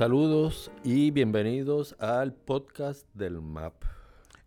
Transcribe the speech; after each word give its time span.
Saludos 0.00 0.72
y 0.82 1.10
bienvenidos 1.10 1.94
al 1.98 2.32
podcast 2.32 3.06
del 3.12 3.42
MAP. 3.42 3.84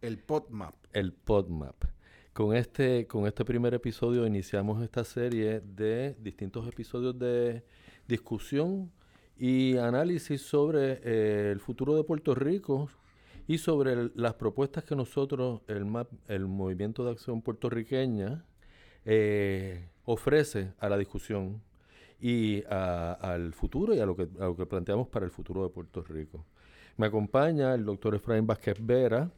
El 0.01 0.17
PodMap. 0.17 0.73
El 0.91 1.13
PodMap. 1.13 1.75
Con 2.33 2.55
este, 2.55 3.05
con 3.05 3.27
este 3.27 3.45
primer 3.45 3.75
episodio 3.75 4.25
iniciamos 4.25 4.81
esta 4.81 5.03
serie 5.03 5.61
de 5.61 6.15
distintos 6.15 6.67
episodios 6.67 7.19
de 7.19 7.63
discusión 8.07 8.91
y 9.37 9.77
análisis 9.77 10.41
sobre 10.41 10.99
eh, 11.03 11.51
el 11.51 11.59
futuro 11.59 11.95
de 11.95 12.03
Puerto 12.03 12.33
Rico 12.33 12.89
y 13.45 13.59
sobre 13.59 14.09
las 14.15 14.33
propuestas 14.33 14.85
que 14.85 14.95
nosotros, 14.95 15.61
el 15.67 15.85
MAP, 15.85 16.09
el 16.29 16.47
Movimiento 16.47 17.05
de 17.05 17.11
Acción 17.11 17.43
Puertorriqueña, 17.43 18.43
eh, 19.05 19.87
ofrece 20.03 20.73
a 20.79 20.89
la 20.89 20.97
discusión 20.97 21.61
y 22.23 22.63
al 22.69 23.51
futuro 23.51 23.93
y 23.93 23.99
a 23.99 24.05
lo, 24.05 24.15
que, 24.15 24.29
a 24.39 24.45
lo 24.45 24.55
que 24.55 24.65
planteamos 24.65 25.09
para 25.09 25.25
el 25.25 25.31
futuro 25.31 25.63
de 25.63 25.69
Puerto 25.69 26.01
Rico. 26.03 26.45
Me 26.95 27.07
acompaña 27.07 27.73
el 27.73 27.83
doctor 27.83 28.15
Efraín 28.15 28.47
Vázquez 28.47 28.77
Vera. 28.79 29.29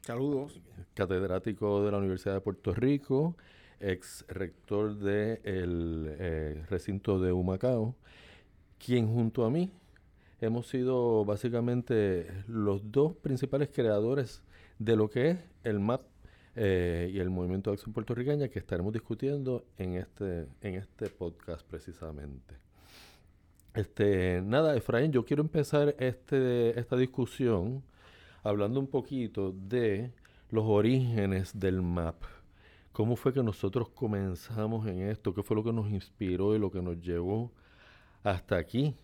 Saludos. 0.00 0.60
Catedrático 0.92 1.84
de 1.84 1.92
la 1.92 1.98
Universidad 1.98 2.34
de 2.34 2.40
Puerto 2.40 2.74
Rico, 2.74 3.36
ex 3.78 4.24
rector 4.26 4.96
del 4.96 5.04
de 5.04 6.16
eh, 6.18 6.66
recinto 6.68 7.20
de 7.20 7.30
Humacao, 7.30 7.94
quien 8.84 9.06
junto 9.06 9.44
a 9.44 9.50
mí 9.50 9.70
hemos 10.40 10.66
sido 10.66 11.24
básicamente 11.24 12.26
los 12.48 12.90
dos 12.90 13.14
principales 13.14 13.68
creadores 13.72 14.42
de 14.80 14.96
lo 14.96 15.08
que 15.08 15.30
es 15.30 15.38
el 15.62 15.78
MAP 15.78 16.02
eh, 16.54 17.10
y 17.12 17.18
el 17.18 17.30
Movimiento 17.30 17.70
de 17.70 17.74
Acción 17.74 17.92
Puertorriqueña 17.92 18.48
que 18.48 18.58
estaremos 18.58 18.92
discutiendo 18.92 19.64
en 19.78 19.94
este, 19.94 20.46
en 20.60 20.74
este 20.74 21.08
podcast 21.08 21.66
precisamente. 21.66 22.56
Este, 23.74 24.42
nada, 24.42 24.76
Efraín, 24.76 25.12
yo 25.12 25.24
quiero 25.24 25.42
empezar 25.42 25.96
este, 25.98 26.78
esta 26.78 26.96
discusión 26.96 27.82
hablando 28.42 28.80
un 28.80 28.86
poquito 28.86 29.52
de 29.52 30.12
los 30.50 30.64
orígenes 30.66 31.58
del 31.58 31.80
MAP. 31.80 32.22
¿Cómo 32.92 33.16
fue 33.16 33.32
que 33.32 33.42
nosotros 33.42 33.88
comenzamos 33.88 34.86
en 34.86 35.08
esto? 35.08 35.32
¿Qué 35.32 35.42
fue 35.42 35.56
lo 35.56 35.64
que 35.64 35.72
nos 35.72 35.90
inspiró 35.90 36.54
y 36.54 36.58
lo 36.58 36.70
que 36.70 36.82
nos 36.82 37.00
llevó 37.00 37.50
hasta 38.22 38.56
aquí? 38.56 38.94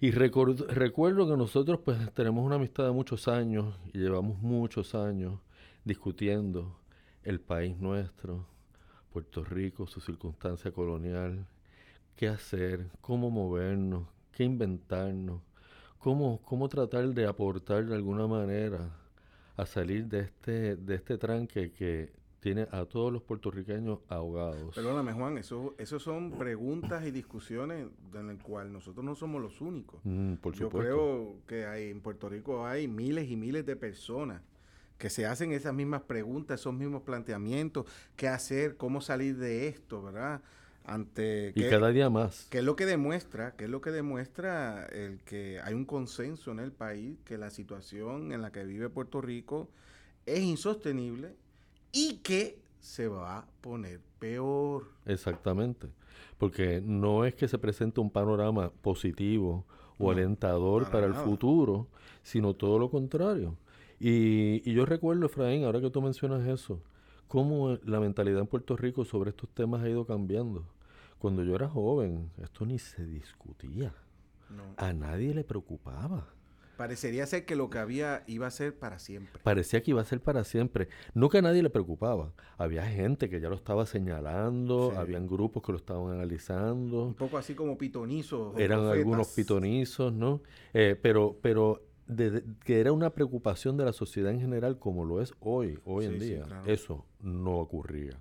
Y 0.00 0.10
recuerdo 0.10 1.28
que 1.28 1.36
nosotros 1.36 1.78
pues 1.84 2.12
tenemos 2.12 2.44
una 2.44 2.56
amistad 2.56 2.84
de 2.84 2.90
muchos 2.90 3.28
años 3.28 3.78
y 3.92 3.98
llevamos 3.98 4.42
muchos 4.42 4.96
años 4.96 5.38
discutiendo 5.84 6.78
el 7.22 7.40
país 7.40 7.78
nuestro, 7.78 8.46
Puerto 9.12 9.44
Rico, 9.44 9.86
su 9.86 10.00
circunstancia 10.00 10.72
colonial, 10.72 11.46
qué 12.16 12.28
hacer, 12.28 12.90
cómo 13.00 13.30
movernos, 13.30 14.06
qué 14.32 14.44
inventarnos, 14.44 15.42
cómo, 15.98 16.40
cómo 16.42 16.68
tratar 16.68 17.08
de 17.08 17.26
aportar 17.26 17.86
de 17.86 17.94
alguna 17.94 18.26
manera 18.26 18.96
a 19.56 19.66
salir 19.66 20.06
de 20.06 20.20
este, 20.20 20.76
de 20.76 20.94
este 20.94 21.18
tranque 21.18 21.72
que 21.72 22.12
tiene 22.40 22.66
a 22.72 22.84
todos 22.86 23.12
los 23.12 23.22
puertorriqueños 23.22 24.00
ahogados. 24.08 24.74
Perdóname, 24.74 25.12
Juan, 25.12 25.38
eso, 25.38 25.76
eso 25.78 26.00
son 26.00 26.32
preguntas 26.32 27.06
y 27.06 27.12
discusiones 27.12 27.86
en 28.14 28.26
las 28.26 28.42
cuales 28.42 28.72
nosotros 28.72 29.04
no 29.04 29.14
somos 29.14 29.40
los 29.40 29.60
únicos. 29.60 30.00
Mm, 30.02 30.34
por 30.34 30.54
Yo 30.54 30.68
creo 30.68 31.36
que 31.46 31.66
hay, 31.66 31.90
en 31.90 32.00
Puerto 32.00 32.28
Rico 32.28 32.66
hay 32.66 32.88
miles 32.88 33.30
y 33.30 33.36
miles 33.36 33.64
de 33.64 33.76
personas 33.76 34.42
que 35.02 35.10
se 35.10 35.26
hacen 35.26 35.50
esas 35.50 35.74
mismas 35.74 36.02
preguntas, 36.02 36.60
esos 36.60 36.72
mismos 36.72 37.02
planteamientos, 37.02 37.86
qué 38.14 38.28
hacer, 38.28 38.76
cómo 38.76 39.00
salir 39.00 39.36
de 39.36 39.66
esto, 39.66 40.00
¿verdad? 40.00 40.42
Ante 40.84 41.52
y 41.56 41.68
cada 41.68 41.90
día 41.90 42.08
más. 42.08 42.46
¿Qué 42.50 42.58
es 42.58 42.64
lo 42.64 42.76
que 42.76 42.86
demuestra? 42.86 43.56
¿Qué 43.56 43.64
es 43.64 43.70
lo 43.70 43.80
que 43.80 43.90
demuestra 43.90 44.86
el 44.86 45.18
que 45.24 45.58
hay 45.64 45.74
un 45.74 45.86
consenso 45.86 46.52
en 46.52 46.60
el 46.60 46.70
país 46.70 47.18
que 47.24 47.36
la 47.36 47.50
situación 47.50 48.30
en 48.30 48.42
la 48.42 48.52
que 48.52 48.62
vive 48.62 48.90
Puerto 48.90 49.20
Rico 49.20 49.68
es 50.24 50.38
insostenible 50.38 51.34
y 51.90 52.18
que 52.18 52.60
se 52.78 53.08
va 53.08 53.38
a 53.38 53.46
poner 53.60 53.98
peor. 54.20 54.84
Exactamente, 55.04 55.88
porque 56.38 56.80
no 56.80 57.24
es 57.24 57.34
que 57.34 57.48
se 57.48 57.58
presente 57.58 57.98
un 57.98 58.08
panorama 58.08 58.70
positivo 58.70 59.64
o 59.98 60.12
alentador 60.12 60.88
para, 60.92 61.06
el 61.06 61.14
futuro, 61.14 61.88
sino 62.22 62.54
todo 62.54 62.78
lo 62.78 62.88
contrario. 62.88 63.56
Y, 64.04 64.68
y, 64.68 64.74
yo 64.74 64.84
recuerdo, 64.84 65.26
Efraín, 65.26 65.62
ahora 65.62 65.80
que 65.80 65.88
tú 65.88 66.02
mencionas 66.02 66.44
eso, 66.48 66.82
cómo 67.28 67.78
la 67.84 68.00
mentalidad 68.00 68.40
en 68.40 68.48
Puerto 68.48 68.76
Rico 68.76 69.04
sobre 69.04 69.30
estos 69.30 69.48
temas 69.50 69.80
ha 69.80 69.88
ido 69.88 70.04
cambiando. 70.04 70.66
Cuando 71.20 71.44
yo 71.44 71.54
era 71.54 71.68
joven, 71.68 72.32
esto 72.42 72.66
ni 72.66 72.80
se 72.80 73.06
discutía. 73.06 73.94
A 74.76 74.92
nadie 74.92 75.32
le 75.32 75.44
preocupaba. 75.44 76.26
Parecería 76.76 77.26
ser 77.26 77.44
que 77.44 77.54
lo 77.54 77.70
que 77.70 77.78
había 77.78 78.24
iba 78.26 78.48
a 78.48 78.50
ser 78.50 78.76
para 78.76 78.98
siempre. 78.98 79.40
Parecía 79.44 79.84
que 79.84 79.92
iba 79.92 80.00
a 80.00 80.04
ser 80.04 80.20
para 80.20 80.42
siempre. 80.42 80.88
Nunca 81.14 81.38
a 81.38 81.42
nadie 81.42 81.62
le 81.62 81.70
preocupaba. 81.70 82.32
Había 82.58 82.84
gente 82.84 83.30
que 83.30 83.40
ya 83.40 83.48
lo 83.48 83.54
estaba 83.54 83.86
señalando, 83.86 84.94
habían 84.96 85.28
grupos 85.28 85.62
que 85.62 85.70
lo 85.70 85.78
estaban 85.78 86.12
analizando. 86.12 87.04
Un 87.04 87.14
poco 87.14 87.38
así 87.38 87.54
como 87.54 87.78
pitonizos. 87.78 88.58
Eran 88.58 88.84
algunos 88.86 89.28
pitonizos, 89.28 90.12
¿no? 90.12 90.42
Eh, 90.74 90.98
pero, 91.00 91.38
pero 91.40 91.91
que 92.64 92.80
era 92.80 92.92
una 92.92 93.10
preocupación 93.10 93.76
de 93.76 93.84
la 93.84 93.92
sociedad 93.92 94.32
en 94.32 94.40
general 94.40 94.78
como 94.78 95.04
lo 95.04 95.20
es 95.20 95.34
hoy, 95.40 95.78
hoy 95.84 96.06
en 96.06 96.18
día. 96.18 96.44
Eso 96.66 97.04
no 97.20 97.58
ocurría. 97.58 98.18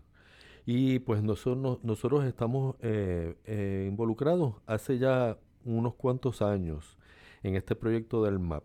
Y 0.65 0.99
pues 0.99 1.23
nosotros, 1.23 1.79
nosotros 1.83 2.25
estamos 2.25 2.75
eh, 2.81 3.35
eh, 3.45 3.87
involucrados 3.89 4.55
hace 4.67 4.99
ya 4.99 5.37
unos 5.65 5.95
cuantos 5.95 6.41
años 6.41 6.97
en 7.43 7.55
este 7.55 7.75
proyecto 7.75 8.23
del 8.23 8.39
MAP, 8.39 8.63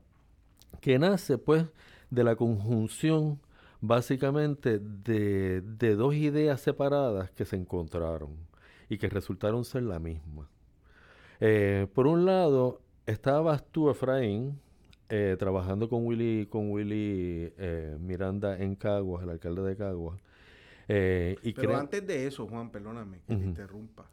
que 0.81 0.99
nace 0.99 1.39
pues 1.39 1.67
de 2.11 2.25
la 2.25 2.37
conjunción 2.37 3.41
básicamente 3.81 4.79
de, 4.79 5.61
dos 5.97 6.15
ideas 6.15 6.61
separadas 6.61 7.31
que 7.31 7.45
se 7.45 7.57
encontraron 7.57 8.37
y 8.89 8.99
que 8.99 9.09
resultaron 9.09 9.65
ser 9.65 9.83
la 9.83 9.99
misma. 9.99 10.49
Eh, 11.41 11.87
por 11.95 12.07
un 12.07 12.25
lado, 12.25 12.81
estabas 13.07 13.65
tú, 13.71 13.91
Efraín, 13.91 14.61
eh, 15.09 15.37
trabajando 15.39 15.89
con 15.89 16.05
Willy, 16.05 16.47
con 16.47 16.71
Willy 16.71 17.53
eh, 17.57 17.97
Miranda 18.01 18.59
en 18.59 18.75
Caguas, 18.75 19.23
el 19.23 19.31
alcalde 19.31 19.63
de 19.63 19.77
Caguas. 19.77 20.21
y 20.89 21.53
Pero 21.53 21.77
antes 21.77 22.07
de 22.07 22.27
eso, 22.27 22.47
Juan, 22.47 22.71
perdóname 22.71 23.21
que 23.27 23.37
te 23.37 23.45
interrumpa. 23.45 24.11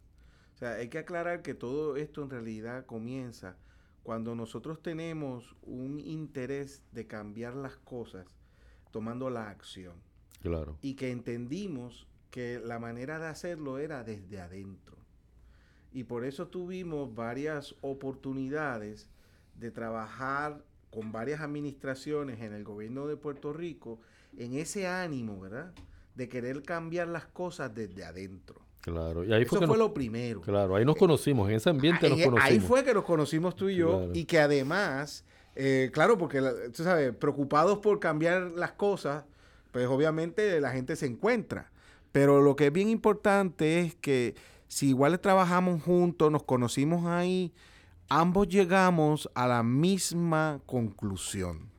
O 0.56 0.58
sea, 0.58 0.74
hay 0.74 0.90
que 0.90 1.00
aclarar 1.00 1.42
que 1.42 1.54
todo 1.54 1.96
esto 1.98 2.24
en 2.24 2.30
realidad 2.30 2.86
comienza 2.86 3.58
cuando 4.04 4.36
nosotros 4.36 4.82
tenemos 4.82 5.56
un 5.64 6.00
interés 6.00 6.84
de 6.92 7.08
cambiar 7.08 7.56
las 7.56 7.78
cosas 7.78 8.28
tomando 8.92 9.30
la 9.30 9.50
acción. 9.50 9.96
Claro. 10.42 10.78
Y 10.82 10.96
que 10.96 11.10
entendimos 11.10 12.08
que 12.30 12.60
la 12.64 12.80
manera 12.80 13.18
de 13.18 13.28
hacerlo 13.28 13.80
era 13.80 14.04
desde 14.04 14.42
adentro. 14.42 14.98
Y 15.94 16.04
por 16.04 16.26
eso 16.26 16.48
tuvimos 16.48 17.14
varias 17.14 17.76
oportunidades 17.82 19.08
de 19.56 19.72
trabajar 19.72 20.64
con 20.94 21.12
varias 21.12 21.42
administraciones 21.42 22.42
en 22.42 22.54
el 22.54 22.64
gobierno 22.64 23.08
de 23.08 23.18
Puerto 23.18 23.52
Rico 23.52 24.00
en 24.38 24.54
ese 24.54 24.88
ánimo, 24.88 25.40
¿verdad? 25.40 25.74
De 26.16 26.30
querer 26.30 26.62
cambiar 26.62 27.08
las 27.08 27.26
cosas 27.26 27.74
desde 27.74 28.06
adentro. 28.06 28.62
Claro, 28.82 29.24
y 29.24 29.34
ahí 29.34 29.44
Eso 29.44 29.66
fue, 29.66 29.78
lo 29.78 29.94
primero. 29.94 30.42
Claro, 30.42 30.76
ahí 30.76 30.86
nos 30.86 30.98
conocimos, 30.98 31.50
en 31.50 31.56
ese 31.56 31.70
ambiente 31.70 32.10
nos 32.10 32.22
conocimos. 32.22 32.44
Ahí 32.44 32.60
fue 32.60 32.84
que 32.84 32.94
nos 32.94 33.06
conocimos 33.06 33.56
tú 33.56 33.70
y 33.70 33.78
yo 33.78 34.10
y 34.14 34.26
que 34.26 34.40
además, 34.40 35.26
eh, 35.56 35.90
claro, 35.94 36.18
porque 36.18 36.42
tú 36.76 36.84
sabes, 36.84 37.16
preocupados 37.16 37.80
por 37.80 38.00
cambiar 38.00 38.52
las 38.52 38.74
cosas, 38.74 39.24
pues 39.72 39.88
obviamente 39.88 40.60
la 40.60 40.72
gente 40.72 40.96
se 40.96 41.06
encuentra. 41.06 41.72
Pero 42.12 42.42
lo 42.42 42.56
que 42.56 42.68
es 42.68 42.74
bien 42.74 42.90
importante 42.90 43.80
es 43.80 43.96
que 43.96 44.36
si 44.68 44.90
igual 44.90 45.20
trabajamos 45.20 45.82
juntos, 45.82 46.32
nos 46.32 46.44
conocimos 46.44 47.06
ahí, 47.08 47.54
ambos 48.20 48.48
llegamos 48.48 49.30
a 49.34 49.48
la 49.48 49.64
misma 49.64 50.62
conclusión. 50.66 51.70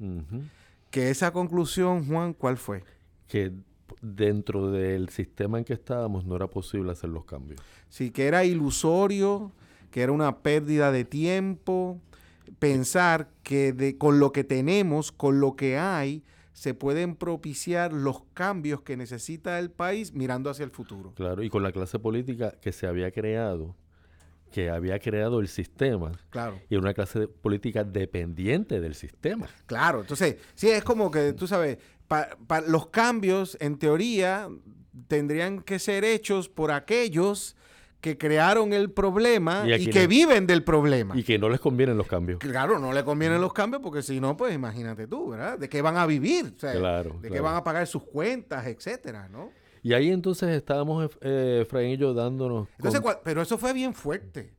Que 0.90 1.10
esa 1.10 1.32
conclusión, 1.32 2.06
Juan, 2.06 2.32
¿cuál 2.32 2.56
fue? 2.56 2.84
Que 3.26 3.52
dentro 4.00 4.70
del 4.70 5.08
sistema 5.08 5.58
en 5.58 5.64
que 5.64 5.72
estábamos 5.75 6.25
no 6.25 6.36
era 6.36 6.46
posible 6.46 6.92
hacer 6.92 7.10
los 7.10 7.25
cambios. 7.25 7.60
Sí, 7.88 8.10
que 8.10 8.26
era 8.26 8.44
ilusorio, 8.44 9.52
que 9.90 10.02
era 10.02 10.12
una 10.12 10.38
pérdida 10.38 10.92
de 10.92 11.04
tiempo, 11.04 12.00
pensar 12.58 13.31
que 13.42 13.96
con 13.98 14.19
lo 14.20 14.32
que 14.32 14.44
tenemos, 14.44 15.12
con 15.12 15.40
lo 15.40 15.56
que 15.56 15.78
hay, 15.78 16.22
se 16.52 16.75
pueden 16.75 17.16
propiciar 17.16 17.92
los 17.92 18.22
cambios 18.32 18.82
que 18.82 18.96
necesita 18.96 19.58
el 19.58 19.70
país 19.70 20.12
mirando 20.12 20.50
hacia 20.50 20.64
el 20.64 20.70
futuro. 20.70 21.12
Claro, 21.14 21.42
y 21.42 21.50
con 21.50 21.62
la 21.62 21.72
clase 21.72 21.98
política 21.98 22.52
que 22.60 22.72
se 22.72 22.86
había 22.86 23.10
creado, 23.10 23.75
que 24.54 24.70
había 24.70 25.00
creado 25.00 25.40
el 25.40 25.48
sistema. 25.48 26.12
Claro. 26.30 26.60
Y 26.70 26.76
una 26.76 26.94
clase 26.94 27.26
política 27.26 27.82
dependiente 27.82 28.80
del 28.80 28.94
sistema. 28.94 29.48
Claro, 29.66 30.02
entonces, 30.02 30.36
sí, 30.54 30.70
es 30.70 30.84
como 30.84 31.10
que, 31.10 31.32
tú 31.32 31.48
sabes, 31.48 31.78
los 32.68 32.86
cambios, 32.86 33.58
en 33.60 33.80
teoría, 33.80 34.48
tendrían 35.08 35.60
que 35.60 35.80
ser 35.80 36.04
hechos 36.04 36.48
por 36.48 36.70
aquellos 36.70 37.56
que 38.00 38.16
crearon 38.16 38.72
el 38.72 38.92
problema 38.92 39.64
y, 39.66 39.90
que 39.90 40.06
viven 40.06 40.46
del 40.46 40.62
problema. 40.62 41.18
Y 41.18 41.24
que 41.24 41.36
no 41.36 41.48
les 41.48 41.58
convienen 41.58 41.96
los 41.96 42.06
cambios. 42.06 42.38
Claro, 42.38 42.78
no 42.78 42.92
les 42.92 43.02
convienen 43.02 43.40
los 43.40 43.52
cambios 43.52 43.82
porque 43.82 44.02
si 44.02 44.20
no, 44.20 44.36
pues 44.36 44.54
imagínate 44.54 45.08
tú, 45.08 45.30
¿verdad? 45.30 45.58
¿De 45.58 45.68
qué 45.68 45.82
van 45.82 45.96
a 45.96 46.06
vivir? 46.06 46.54
claro, 46.54 47.18
¿De 47.20 47.28
qué 47.28 47.40
van 47.40 47.56
a 47.56 47.64
pagar 47.64 47.88
sus 47.88 48.04
cuentas, 48.04 48.68
etcétera, 48.68 49.28
¿no? 49.28 49.50
Y 49.84 49.92
ahí 49.92 50.10
entonces 50.10 50.48
estábamos, 50.48 51.10
eh, 51.20 51.60
Efraín 51.62 51.90
y 51.90 51.96
yo, 51.98 52.14
dándonos... 52.14 52.69
Entonces, 52.78 53.02
pero 53.22 53.42
eso 53.42 53.58
fue 53.58 53.75
bien 53.75 53.92
fuerte. 53.92 54.54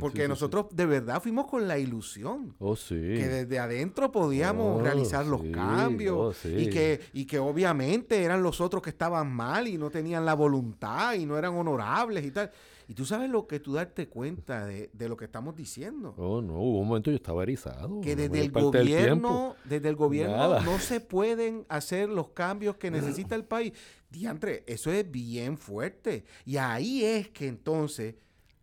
Porque 0.00 0.28
nosotros 0.28 0.66
de 0.72 0.86
verdad 0.86 1.20
fuimos 1.22 1.46
con 1.46 1.66
la 1.66 1.78
ilusión. 1.78 2.54
Oh, 2.58 2.76
sí. 2.76 2.94
Que 2.94 3.28
desde 3.28 3.58
adentro 3.58 4.12
podíamos 4.12 4.80
oh, 4.80 4.82
realizar 4.82 5.26
los 5.26 5.42
cambios. 5.44 6.36
Oh, 6.44 6.48
y, 6.48 6.68
que, 6.68 7.00
y 7.12 7.26
que 7.26 7.38
obviamente 7.38 8.22
eran 8.22 8.42
los 8.42 8.60
otros 8.60 8.82
que 8.82 8.90
estaban 8.90 9.30
mal 9.30 9.66
y 9.66 9.76
no 9.76 9.90
tenían 9.90 10.24
la 10.24 10.34
voluntad 10.34 11.14
y 11.14 11.26
no 11.26 11.36
eran 11.36 11.54
honorables 11.54 12.24
y 12.24 12.30
tal. 12.30 12.50
Y 12.86 12.94
tú 12.94 13.06
sabes 13.06 13.30
lo 13.30 13.46
que 13.46 13.60
tú 13.60 13.74
darte 13.74 14.08
cuenta 14.08 14.66
de, 14.66 14.90
lo 15.08 15.16
que 15.16 15.24
estamos 15.24 15.56
diciendo. 15.56 16.14
Oh, 16.18 16.42
no, 16.42 16.54
hubo 16.54 16.80
un 16.80 16.88
momento 16.88 17.10
yo 17.10 17.16
estaba 17.16 17.42
erizado. 17.42 18.00
Que 18.00 18.14
desde 18.14 18.40
el 18.40 18.50
gobierno, 18.50 19.56
desde 19.64 19.88
el 19.88 19.96
gobierno 19.96 20.60
no 20.60 20.78
se 20.78 21.00
pueden 21.00 21.64
hacer 21.68 22.08
los 22.08 22.28
cambios 22.30 22.76
que 22.76 22.90
necesita 22.90 23.34
el 23.34 23.44
país. 23.44 23.72
Diantre, 24.10 24.64
eso 24.66 24.92
es 24.92 25.10
bien 25.10 25.56
fuerte. 25.56 26.24
Y 26.44 26.56
ahí 26.58 27.04
es 27.04 27.30
que 27.30 27.48
entonces 27.48 28.16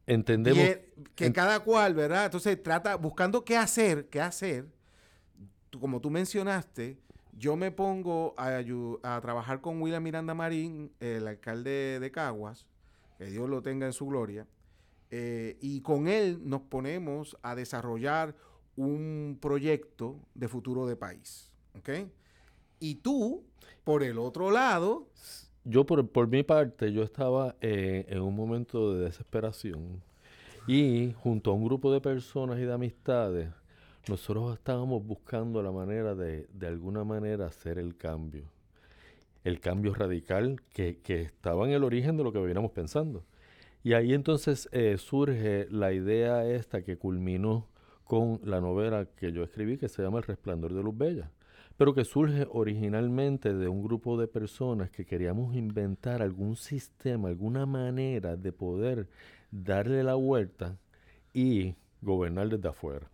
entendemos 0.06 0.78
que 1.16 1.34
cada 1.34 1.60
cual, 1.62 1.94
¿verdad? 1.94 2.26
Entonces 2.26 2.62
trata 2.62 2.96
buscando 2.96 3.44
qué 3.44 3.58
hacer, 3.58 4.08
qué 4.10 4.22
hacer. 4.22 4.68
como 5.80 6.00
tú 6.00 6.10
mencionaste, 6.10 7.00
yo 7.34 7.56
me 7.56 7.72
pongo 7.72 8.36
a, 8.38 8.62
a, 9.04 9.22
trabajar 9.22 9.62
con 9.62 9.82
William 9.82 10.04
Miranda 10.04 10.34
Marín, 10.34 10.92
el 11.00 11.28
alcalde 11.28 12.00
de 12.00 12.12
Caguas, 12.12 12.68
que 13.22 13.30
Dios 13.30 13.48
lo 13.48 13.62
tenga 13.62 13.86
en 13.86 13.94
su 13.94 14.08
gloria, 14.08 14.48
eh, 15.12 15.56
y 15.62 15.82
con 15.82 16.08
él 16.08 16.40
nos 16.44 16.62
ponemos 16.62 17.38
a 17.44 17.54
desarrollar 17.54 18.34
un 18.76 19.38
proyecto 19.40 20.16
de 20.34 20.48
futuro 20.48 20.88
de 20.88 20.96
país, 20.96 21.52
¿ok? 21.78 22.08
Y 22.80 22.96
tú, 22.96 23.44
por 23.84 24.02
el 24.02 24.18
otro 24.18 24.50
lado, 24.50 25.08
yo 25.66 25.86
por, 25.86 26.10
por 26.10 26.30
mi 26.30 26.42
parte, 26.42 26.92
yo 26.92 27.04
estaba 27.04 27.56
eh, 27.62 28.08
en 28.10 28.22
un 28.22 28.36
momento 28.36 28.96
de 28.96 29.06
desesperación 29.06 30.02
y 30.66 31.14
junto 31.22 31.52
a 31.52 31.54
un 31.54 31.64
grupo 31.64 31.94
de 31.94 32.02
personas 32.02 32.58
y 32.58 32.64
de 32.64 32.74
amistades, 32.74 33.50
nosotros 34.10 34.56
estábamos 34.56 35.06
buscando 35.06 35.62
la 35.62 35.72
manera 35.72 36.16
de, 36.16 36.48
de 36.52 36.66
alguna 36.66 37.04
manera, 37.04 37.46
hacer 37.46 37.78
el 37.78 37.96
cambio. 37.96 38.46
El 39.44 39.60
cambio 39.60 39.94
radical 39.94 40.62
que, 40.74 41.00
estaba 41.08 41.66
en 41.66 41.74
el 41.74 41.84
origen 41.84 42.18
de 42.18 42.24
lo 42.24 42.32
que 42.32 42.40
veníamos 42.40 42.72
pensando. 42.72 43.26
Y 43.84 43.94
ahí 43.94 44.14
entonces 44.14 44.70
eh, 44.72 44.98
surge 44.98 45.68
la 45.72 45.92
idea 45.92 46.46
esta 46.46 46.84
que 46.84 46.98
culminó 46.98 47.68
con 48.04 48.40
la 48.44 48.62
novela 48.62 49.08
que 49.16 49.32
yo 49.32 49.44
escribí 49.44 49.78
que 49.78 49.90
se 49.90 50.04
llama 50.04 50.20
El 50.20 50.26
Resplandor 50.26 50.74
de 50.74 50.84
Luz 50.84 50.98
Bella 50.98 51.32
pero 51.82 51.96
que 51.96 52.06
surge 52.06 52.46
originalmente 52.52 53.56
de 53.56 53.68
un 53.68 53.82
grupo 53.82 54.16
de 54.16 54.28
personas 54.28 54.92
que 54.92 55.04
queríamos 55.04 55.56
inventar 55.56 56.22
algún 56.22 56.56
sistema, 56.56 57.30
alguna 57.30 57.66
manera 57.66 58.38
de 58.38 58.52
poder 58.52 59.08
darle 59.50 60.04
la 60.04 60.14
vuelta 60.14 60.78
y 61.34 61.74
gobernar 62.00 62.50
desde 62.50 62.70
afuera. 62.70 63.10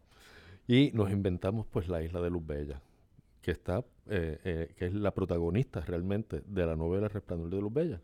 Y 0.67 0.91
nos 0.93 1.11
inventamos 1.11 1.65
pues 1.67 1.87
la 1.87 2.03
isla 2.03 2.19
de 2.19 2.29
Luz 2.29 2.45
Bella, 2.45 2.81
que 3.47 3.51
está, 3.51 3.79
eh, 4.07 4.41
eh, 4.43 4.73
que 4.75 4.87
es 4.87 4.93
la 4.93 5.13
protagonista 5.13 5.79
realmente 5.79 6.43
de 6.47 6.65
la 6.65 6.75
novela 6.75 7.07
Resplandor 7.07 7.49
de 7.49 7.61
Luz 7.61 7.73
Bella. 7.73 8.01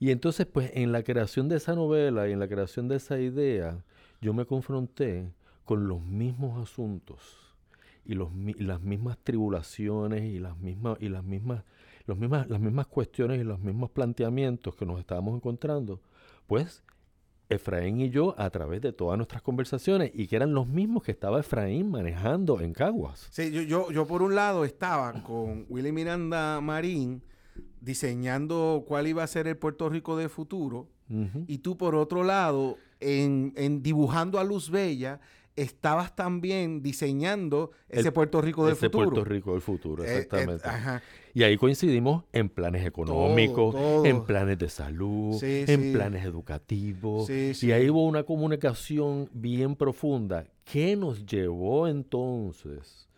Y 0.00 0.10
entonces 0.10 0.46
pues 0.46 0.70
en 0.72 0.90
la 0.90 1.02
creación 1.02 1.50
de 1.50 1.56
esa 1.56 1.74
novela 1.74 2.26
y 2.26 2.32
en 2.32 2.38
la 2.38 2.48
creación 2.48 2.88
de 2.88 2.96
esa 2.96 3.20
idea, 3.20 3.84
yo 4.22 4.32
me 4.32 4.46
confronté 4.46 5.30
con 5.66 5.86
los 5.86 6.00
mismos 6.00 6.62
asuntos 6.62 7.20
y, 8.06 8.14
los, 8.14 8.30
las 8.58 8.80
mismas 8.80 9.18
tribulaciones 9.18 10.22
y 10.22 10.38
las 10.38 10.56
mismas 10.56 10.96
y 10.98 11.10
las 11.10 11.24
mismas 11.24 11.62
los 12.06 12.16
mismas 12.16 12.48
las 12.48 12.58
mismas 12.58 12.86
cuestiones 12.86 13.38
y 13.38 13.44
los 13.44 13.60
mismos 13.60 13.90
planteamientos 13.90 14.74
que 14.76 14.86
nos 14.86 14.98
estábamos 14.98 15.36
encontrando, 15.36 16.00
pues 16.46 16.82
Efraín 17.48 18.00
y 18.00 18.10
yo 18.10 18.34
a 18.38 18.50
través 18.50 18.80
de 18.80 18.92
todas 18.92 19.16
nuestras 19.16 19.42
conversaciones 19.42 20.10
y 20.14 20.26
que 20.26 20.36
eran 20.36 20.52
los 20.52 20.66
mismos 20.66 21.02
que 21.02 21.12
estaba 21.12 21.40
Efraín 21.40 21.90
manejando 21.90 22.60
en 22.60 22.72
Caguas. 22.72 23.28
Sí, 23.30 23.50
yo, 23.50 23.62
yo, 23.62 23.90
yo 23.90 24.06
por 24.06 24.22
un 24.22 24.34
lado 24.34 24.64
estaba 24.64 25.22
con 25.22 25.64
Willy 25.68 25.92
Miranda 25.92 26.60
Marín 26.60 27.22
diseñando 27.80 28.84
cuál 28.86 29.06
iba 29.06 29.22
a 29.22 29.26
ser 29.26 29.46
el 29.46 29.56
Puerto 29.56 29.88
Rico 29.88 30.16
de 30.16 30.28
futuro 30.28 30.88
y 31.46 31.58
tú 31.58 31.78
por 31.78 31.94
otro 31.94 32.22
lado 32.22 32.76
en, 33.00 33.54
en 33.56 33.82
dibujando 33.82 34.38
a 34.38 34.44
Luz 34.44 34.70
Bella 34.70 35.20
estabas 35.62 36.14
también 36.14 36.82
diseñando 36.82 37.72
ese 37.88 38.12
Puerto 38.12 38.40
Rico 38.40 38.66
del 38.66 38.76
futuro. 38.76 39.02
Ese 39.02 39.10
Puerto 39.10 39.24
Rico 39.24 39.52
del 39.52 39.60
futuro, 39.60 40.04
eh, 40.04 40.18
exactamente. 40.18 40.68
y 41.34 41.42
ahí 41.42 41.56
coincidimos 41.56 42.24
en 42.32 42.48
planes 42.48 42.86
económicos, 42.86 43.74
en 44.04 44.24
planes 44.24 44.58
de 44.58 44.68
salud, 44.68 45.42
en 45.42 45.92
planes 45.92 46.24
educativos. 46.24 47.28
y 47.30 47.72
ahí 47.72 47.90
hubo 47.90 48.06
una 48.06 48.22
comunicación 48.22 49.28
bien 49.32 49.76
profunda 49.76 50.46
que 50.64 50.96
nos 50.96 51.24
llevó 51.26 51.88
entonces 51.88 53.08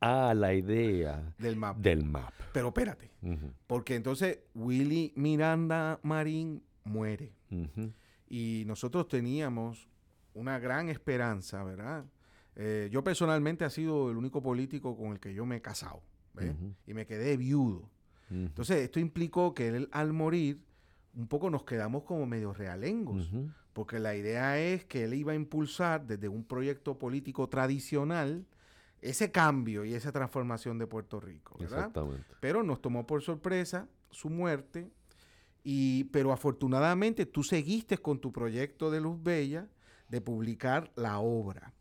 a 0.00 0.32
la 0.34 0.54
idea 0.54 1.34
del 1.38 1.56
map. 1.56 1.76
Del 1.76 2.04
map. 2.04 2.32
Pero 2.52 2.68
espérate, 2.68 3.10
porque 3.66 3.94
entonces 3.94 4.40
Willy 4.54 5.12
Miranda 5.16 6.00
Marín 6.02 6.62
muere. 6.84 7.32
Y 8.28 8.64
nosotros 8.66 9.08
teníamos 9.08 9.88
una 10.34 10.58
gran 10.58 10.88
esperanza, 10.88 11.62
¿verdad? 11.64 12.04
Eh, 12.56 12.88
yo 12.92 13.02
personalmente 13.02 13.64
ha 13.64 13.70
sido 13.70 14.10
el 14.10 14.16
único 14.16 14.42
político 14.42 14.96
con 14.96 15.12
el 15.12 15.20
que 15.20 15.34
yo 15.34 15.46
me 15.46 15.56
he 15.56 15.62
casado. 15.62 16.02
Y 16.86 16.94
me 16.94 17.06
quedé 17.06 17.36
viudo. 17.36 17.90
Entonces, 18.30 18.78
esto 18.78 19.00
implicó 19.00 19.54
que 19.54 19.68
él 19.68 19.88
al 19.92 20.12
morir, 20.12 20.62
un 21.14 21.26
poco 21.26 21.50
nos 21.50 21.64
quedamos 21.64 22.04
como 22.04 22.24
medio 22.26 22.52
realengos, 22.52 23.30
porque 23.72 23.98
la 23.98 24.14
idea 24.14 24.58
es 24.58 24.84
que 24.84 25.04
él 25.04 25.14
iba 25.14 25.32
a 25.32 25.34
impulsar 25.34 26.06
desde 26.06 26.28
un 26.28 26.44
proyecto 26.44 26.98
político 26.98 27.48
tradicional 27.48 28.46
ese 29.02 29.30
cambio 29.32 29.84
y 29.84 29.94
esa 29.94 30.12
transformación 30.12 30.78
de 30.78 30.86
Puerto 30.86 31.20
Rico, 31.20 31.56
¿verdad? 31.58 31.78
Exactamente. 31.78 32.26
Pero 32.40 32.62
nos 32.62 32.80
tomó 32.80 33.06
por 33.06 33.22
sorpresa 33.22 33.88
su 34.10 34.30
muerte, 34.30 34.90
y, 35.64 36.04
pero 36.04 36.32
afortunadamente 36.32 37.26
tú 37.26 37.42
seguiste 37.42 37.98
con 37.98 38.20
tu 38.20 38.32
proyecto 38.32 38.90
de 38.90 39.00
Luz 39.00 39.22
Bella, 39.22 39.68
de 40.10 40.20
publicar 40.20 40.90
la 40.96 41.20
obra. 41.20 41.72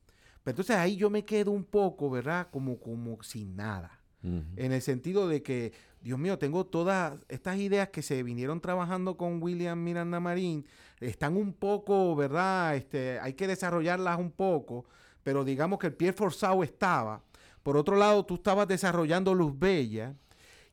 Pero 0.43 0.53
entonces 0.53 0.75
ahí 0.77 0.95
yo 0.95 1.09
me 1.09 1.25
quedo 1.25 1.51
un 1.51 1.65
poco, 1.65 2.09
¿verdad? 2.09 2.47
Como, 2.51 2.79
como 2.79 3.21
sin 3.23 3.55
nada. 3.55 3.99
En 4.21 4.73
el 4.73 4.81
sentido 4.81 5.29
de 5.29 5.41
que, 5.41 5.71
Dios 6.01 6.19
mío, 6.19 6.37
tengo 6.37 6.65
todas 6.65 7.25
estas 7.29 7.57
ideas 7.57 7.87
que 7.87 8.01
se 8.01 8.21
vinieron 8.21 8.59
trabajando 8.59 9.15
con 9.15 9.41
William 9.41 9.81
Miranda 9.81 10.19
Marín, 10.19 10.65
están 10.99 11.37
un 11.37 11.53
poco, 11.53 12.17
¿verdad? 12.17 12.75
Este, 12.75 13.17
hay 13.21 13.33
que 13.33 13.47
desarrollarlas 13.47 14.19
un 14.19 14.31
poco, 14.31 14.83
pero 15.23 15.45
digamos 15.45 15.79
que 15.79 15.87
el 15.87 15.93
pie 15.93 16.11
forzado 16.11 16.63
estaba. 16.63 17.23
Por 17.63 17.77
otro 17.77 17.95
lado, 17.95 18.25
tú 18.25 18.35
estabas 18.35 18.67
desarrollando 18.67 19.33
Luz 19.33 19.57
Bella, 19.57 20.15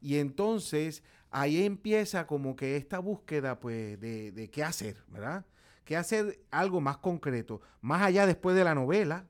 y 0.01 0.17
entonces 0.17 1.05
ahí 1.31 1.65
empieza 1.65 2.27
como 2.27 2.57
que 2.57 2.77
esta 2.77 2.99
búsqueda, 2.99 3.61
pues, 3.61 4.01
de, 4.01 4.33
de 4.33 4.51
qué 4.51 4.65
hacer, 4.65 5.05
¿verdad? 5.07 5.45
Qué 5.87 5.97
hacer 5.97 6.41
algo 6.51 6.83
más 6.83 6.99
concreto, 6.99 7.63
más 7.81 8.03
allá 8.03 8.27
después 8.27 8.55
de 8.55 8.65
la 8.65 8.75
novela, 8.75 9.25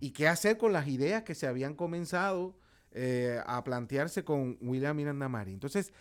y 0.00 0.10
qué 0.10 0.28
hacer 0.28 0.58
con 0.58 0.74
las 0.74 0.86
ideas 0.86 1.22
que 1.22 1.34
se 1.34 1.46
habían 1.46 1.74
comenzado 1.74 2.54
eh, 2.90 3.40
a 3.46 3.64
plantearse 3.64 4.22
con 4.22 4.58
William 4.60 4.94
Miranda 4.94 5.30
Mari. 5.30 5.52
Entonces, 5.52 5.94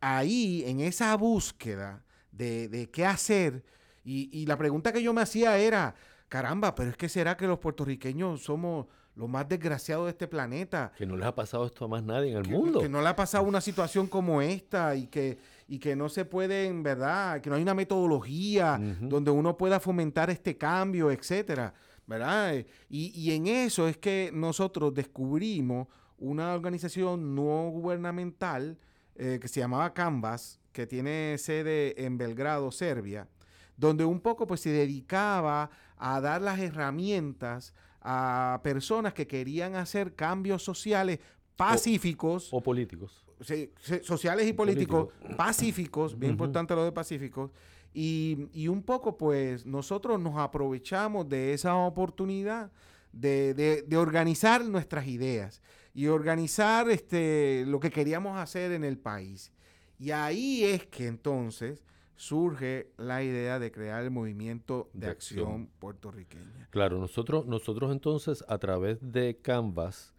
ahí, 0.00 0.64
en 0.66 0.80
esa 0.80 1.14
búsqueda 1.16 2.02
de, 2.32 2.88
qué 2.92 3.06
hacer, 3.06 3.62
y, 4.02 4.46
la 4.46 4.56
pregunta 4.56 4.92
que 4.92 5.02
yo 5.02 5.12
me 5.12 5.20
hacía 5.20 5.58
era, 5.58 5.94
caramba, 6.28 6.74
pero 6.74 6.90
es 6.90 6.96
que 6.96 7.08
será 7.08 7.36
que 7.36 7.46
los 7.46 7.58
puertorriqueños 7.58 8.42
somos 8.42 8.86
los 9.14 9.28
más 9.28 9.48
desgraciados 9.48 10.06
de 10.06 10.12
este 10.12 10.26
planeta. 10.26 10.92
Que 10.96 11.06
no 11.06 11.16
les 11.16 11.26
ha 11.26 11.34
pasado 11.34 11.66
esto 11.66 11.84
a 11.84 11.88
más 11.88 12.02
nadie 12.02 12.30
en 12.30 12.38
el 12.38 12.48
mundo. 12.48 12.80
Que 12.80 12.88
no 12.88 13.02
le 13.02 13.08
ha 13.08 13.16
pasado 13.16 13.44
una 13.44 13.60
situación 13.60 14.06
como 14.06 14.40
esta 14.40 14.96
y 14.96 15.06
que 15.06 15.38
y 15.68 15.78
que 15.78 15.94
no 15.94 16.08
se 16.08 16.24
pueden, 16.24 16.82
¿verdad? 16.82 17.42
Que 17.42 17.50
no 17.50 17.56
hay 17.56 17.62
una 17.62 17.74
metodología 17.74 18.80
donde 19.00 19.30
uno 19.30 19.56
pueda 19.56 19.78
fomentar 19.78 20.30
este 20.30 20.56
cambio, 20.56 21.10
etcétera, 21.10 21.74
¿verdad? 22.06 22.54
Y, 22.88 23.12
y, 23.14 23.32
en 23.32 23.46
eso 23.46 23.86
es 23.86 23.98
que 23.98 24.30
nosotros 24.32 24.94
descubrimos 24.94 25.86
una 26.16 26.54
organización 26.54 27.34
no 27.34 27.68
gubernamental 27.70 28.78
eh, 29.14 29.38
que 29.40 29.46
se 29.46 29.60
llamaba 29.60 29.92
Canvas, 29.92 30.58
que 30.72 30.86
tiene 30.86 31.36
sede 31.36 32.02
en 32.02 32.16
Belgrado, 32.16 32.72
Serbia, 32.72 33.28
donde 33.76 34.06
un 34.06 34.20
poco 34.20 34.46
pues 34.46 34.62
se 34.62 34.70
dedicaba 34.70 35.70
a 35.98 36.20
dar 36.22 36.40
las 36.40 36.58
herramientas 36.60 37.74
a 38.00 38.60
personas 38.64 39.12
que 39.12 39.26
querían 39.26 39.76
hacer 39.76 40.14
cambios 40.14 40.62
sociales 40.62 41.20
pacíficos. 41.56 42.48
o 42.52 42.62
políticos 42.62 43.27
sociales 43.40 44.46
y 44.46 44.52
políticos 44.52 45.08
pacíficos, 45.36 46.18
bien 46.18 46.32
importante 46.32 46.74
lo 46.74 46.84
de 46.84 46.92
pacíficos, 46.92 47.50
Y, 47.94 48.68
un 48.68 48.82
poco, 48.82 49.16
pues, 49.16 49.66
nosotros 49.66 50.20
nos 50.20 50.36
aprovechamos 50.36 51.28
de 51.28 51.52
esa 51.52 51.74
oportunidad 51.74 52.70
de, 53.12 53.84
organizar 53.96 54.64
nuestras 54.64 55.06
ideas 55.06 55.62
y 55.94 56.06
organizar 56.06 56.88
este, 56.90 57.64
lo 57.66 57.80
que 57.80 57.90
queríamos 57.90 58.38
hacer 58.38 58.72
en 58.72 58.84
el 58.84 58.98
país. 58.98 59.52
Y 59.98 60.12
ahí 60.12 60.64
es 60.64 60.86
que 60.86 61.06
entonces 61.06 61.82
surge 62.18 62.90
la 62.96 63.22
idea 63.22 63.58
de 63.58 63.70
crear 63.70 64.02
el 64.02 64.10
movimiento 64.10 64.90
de, 64.92 65.06
acción. 65.06 65.70
puertorriqueña. 65.78 66.68
Claro, 66.70 66.98
nosotros, 66.98 67.46
nosotros 67.46 67.92
entonces 67.92 68.44
a 68.48 68.58
través 68.58 68.98
de 69.00 69.38
Canvas, 69.40 70.14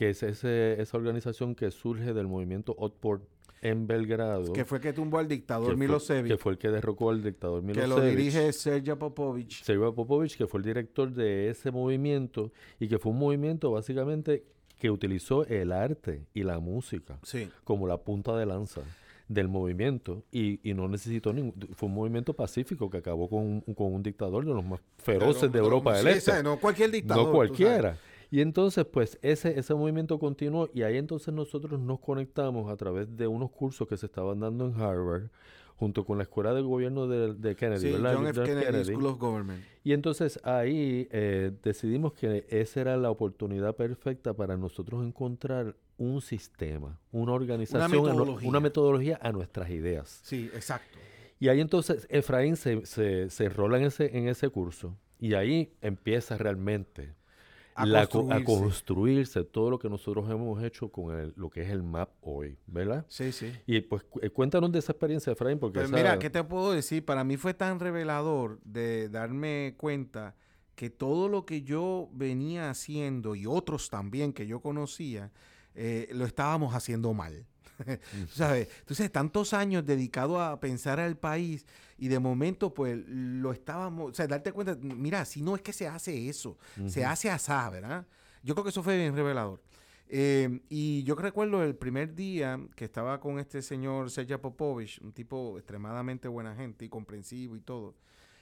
que 0.00 0.08
es 0.08 0.22
ese, 0.22 0.80
esa 0.80 0.96
organización 0.96 1.54
que 1.54 1.70
surge 1.70 2.14
del 2.14 2.26
movimiento 2.26 2.74
Otport 2.78 3.22
en 3.60 3.86
Belgrado. 3.86 4.50
Que 4.54 4.64
fue 4.64 4.80
que 4.80 4.94
tumbó 4.94 5.18
al 5.18 5.28
dictador 5.28 5.76
Milosevic. 5.76 6.32
que 6.32 6.38
fue 6.38 6.52
el 6.52 6.58
que 6.58 6.70
derrocó 6.70 7.10
al 7.10 7.22
dictador 7.22 7.62
Milosevic. 7.62 7.96
Que 7.96 8.00
lo 8.00 8.06
dirige 8.06 8.50
Sergio 8.54 8.98
Popovich. 8.98 9.62
Sergio 9.62 9.94
Popovich, 9.94 10.38
que 10.38 10.46
fue 10.46 10.60
el 10.60 10.64
director 10.64 11.12
de 11.12 11.50
ese 11.50 11.70
movimiento 11.70 12.50
y 12.78 12.88
que 12.88 12.98
fue 12.98 13.12
un 13.12 13.18
movimiento 13.18 13.72
básicamente 13.72 14.42
que 14.78 14.90
utilizó 14.90 15.44
el 15.44 15.70
arte 15.70 16.24
y 16.32 16.44
la 16.44 16.60
música 16.60 17.18
como 17.64 17.86
la 17.86 17.98
punta 17.98 18.34
de 18.38 18.46
lanza 18.46 18.80
del 19.28 19.48
movimiento 19.48 20.24
y, 20.32 20.60
no 20.74 20.88
necesitó 20.88 21.34
ningún... 21.34 21.54
Fue 21.74 21.90
un 21.90 21.94
movimiento 21.94 22.32
pacífico 22.32 22.88
que 22.88 22.96
acabó 22.96 23.28
con, 23.28 23.62
un 23.66 24.02
dictador 24.02 24.46
de 24.46 24.54
los 24.54 24.64
más 24.64 24.80
feroces 24.96 25.52
de 25.52 25.58
Europa 25.58 25.94
del 25.98 26.08
Este. 26.08 26.42
no 26.42 26.58
cualquier 26.58 26.90
dictador. 26.90 27.26
No 27.26 27.32
cualquiera. 27.32 27.98
Y 28.30 28.40
entonces, 28.40 28.84
pues, 28.84 29.18
ese, 29.22 29.58
ese 29.58 29.74
movimiento 29.74 30.18
continuó 30.18 30.70
y 30.72 30.82
ahí 30.82 30.96
entonces 30.96 31.34
nosotros 31.34 31.80
nos 31.80 31.98
conectamos 31.98 32.70
a 32.70 32.76
través 32.76 33.16
de 33.16 33.26
unos 33.26 33.50
cursos 33.50 33.88
que 33.88 33.96
se 33.96 34.06
estaban 34.06 34.38
dando 34.38 34.66
en 34.66 34.80
Harvard 34.80 35.30
junto 35.80 36.04
con 36.04 36.18
la 36.18 36.24
Escuela 36.24 36.52
de 36.52 36.60
Gobierno 36.60 37.08
de, 37.08 37.56
Kennedy, 37.56 37.92
¿verdad? 37.92 38.14
John 38.14 38.26
F. 38.26 38.42
Kennedy, 38.44 38.84
School 38.84 39.06
of 39.06 39.18
Government. 39.18 39.64
Y 39.82 39.94
entonces 39.94 40.38
ahí 40.44 41.08
eh, 41.10 41.52
decidimos 41.62 42.12
que 42.12 42.44
esa 42.50 42.82
era 42.82 42.96
la 42.98 43.10
oportunidad 43.10 43.74
perfecta 43.74 44.34
para 44.34 44.58
nosotros 44.58 45.02
encontrar 45.02 45.74
un 45.96 46.20
sistema, 46.20 47.00
una 47.12 47.32
organización, 47.32 47.98
una 47.98 48.12
metodología, 48.12 48.48
una 48.48 48.60
metodología 48.60 49.18
a 49.22 49.32
nuestras 49.32 49.70
ideas. 49.70 50.20
Sí, 50.22 50.50
exacto. 50.54 50.98
Y 51.38 51.48
ahí 51.48 51.60
entonces 51.60 52.06
Efraín 52.10 52.56
se, 52.56 52.84
se, 52.84 53.30
se 53.30 53.44
enrola 53.46 53.78
en 53.78 53.84
ese, 53.84 54.18
en 54.18 54.28
ese 54.28 54.50
curso 54.50 54.98
y 55.18 55.32
ahí 55.32 55.72
empieza 55.80 56.36
realmente 56.36 57.14
a, 57.80 58.44
construirse. 58.44 59.44
todo 59.44 59.70
lo 59.70 59.78
que 59.78 59.88
nosotros 59.88 60.28
hemos 60.30 60.62
hecho 60.62 60.88
con 60.90 61.32
lo 61.36 61.50
que 61.50 61.62
es 61.62 61.70
el 61.70 61.82
MAP 61.82 62.10
hoy, 62.22 62.56
¿verdad? 62.66 63.04
Sí, 63.08 63.32
sí. 63.32 63.52
Y 63.66 63.80
pues 63.80 64.02
eh, 64.22 64.30
cuéntanos 64.30 64.70
de 64.72 64.78
esa 64.78 64.92
experiencia, 64.92 65.32
Efraín, 65.32 65.58
porque... 65.58 65.80
Pues 65.80 65.90
mira, 65.90 66.18
¿qué 66.18 66.30
te 66.30 66.42
puedo 66.44 66.72
decir? 66.72 67.04
Para 67.04 67.24
mí 67.24 67.36
fue 67.36 67.54
tan 67.54 67.80
revelador 67.80 68.60
de 68.64 69.08
darme 69.08 69.74
cuenta 69.76 70.34
que 70.74 70.88
todo 70.88 71.28
lo 71.28 71.44
que 71.44 71.62
yo 71.62 72.08
venía 72.12 72.70
haciendo 72.70 73.34
y 73.34 73.46
otros 73.46 73.90
también 73.90 74.32
que 74.32 74.46
yo 74.46 74.60
conocía, 74.60 75.30
eh, 75.74 76.08
lo 76.12 76.24
estábamos 76.24 76.74
haciendo 76.74 77.12
mal. 77.12 77.44
¿Sabes? 78.32 78.68
Entonces, 78.80 79.10
tantos 79.10 79.52
años 79.54 79.84
dedicados 79.84 80.40
a 80.40 80.58
pensar 80.60 81.00
al 81.00 81.16
país 81.16 81.66
y 81.98 82.08
de 82.08 82.18
momento, 82.18 82.72
pues, 82.72 82.98
lo 83.06 83.52
estábamos, 83.52 84.10
o 84.10 84.14
sea, 84.14 84.26
darte 84.26 84.52
cuenta, 84.52 84.76
mira, 84.80 85.24
si 85.24 85.42
no 85.42 85.54
es 85.54 85.62
que 85.62 85.72
se 85.72 85.86
hace 85.86 86.28
eso, 86.28 86.58
se 86.86 87.04
hace 87.04 87.30
asá, 87.30 87.68
¿verdad? 87.70 88.06
Yo 88.42 88.54
creo 88.54 88.64
que 88.64 88.70
eso 88.70 88.82
fue 88.82 88.96
bien 88.96 89.14
revelador. 89.14 89.60
Eh, 90.12 90.60
y 90.68 91.04
yo 91.04 91.14
recuerdo 91.14 91.62
el 91.62 91.76
primer 91.76 92.16
día 92.16 92.58
que 92.74 92.84
estaba 92.84 93.20
con 93.20 93.38
este 93.38 93.62
señor 93.62 94.10
Sergio 94.10 94.40
Popovich, 94.40 95.00
un 95.02 95.12
tipo 95.12 95.56
extremadamente 95.56 96.26
buena 96.26 96.56
gente 96.56 96.84
y 96.84 96.88
comprensivo 96.88 97.54
y 97.54 97.60
todo, 97.60 97.94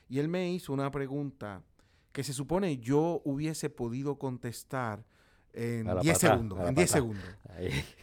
y 0.08 0.18
él 0.18 0.28
me 0.28 0.50
hizo 0.50 0.72
una 0.72 0.90
pregunta 0.90 1.62
que 2.12 2.24
se 2.24 2.32
supone 2.32 2.78
yo 2.78 3.20
hubiese 3.24 3.68
podido 3.68 4.18
contestar 4.18 5.04
en 5.58 6.00
10 6.00 6.18
segundos. 6.18 6.58
En 6.68 6.74
10 6.74 6.90
segundos. 6.90 7.24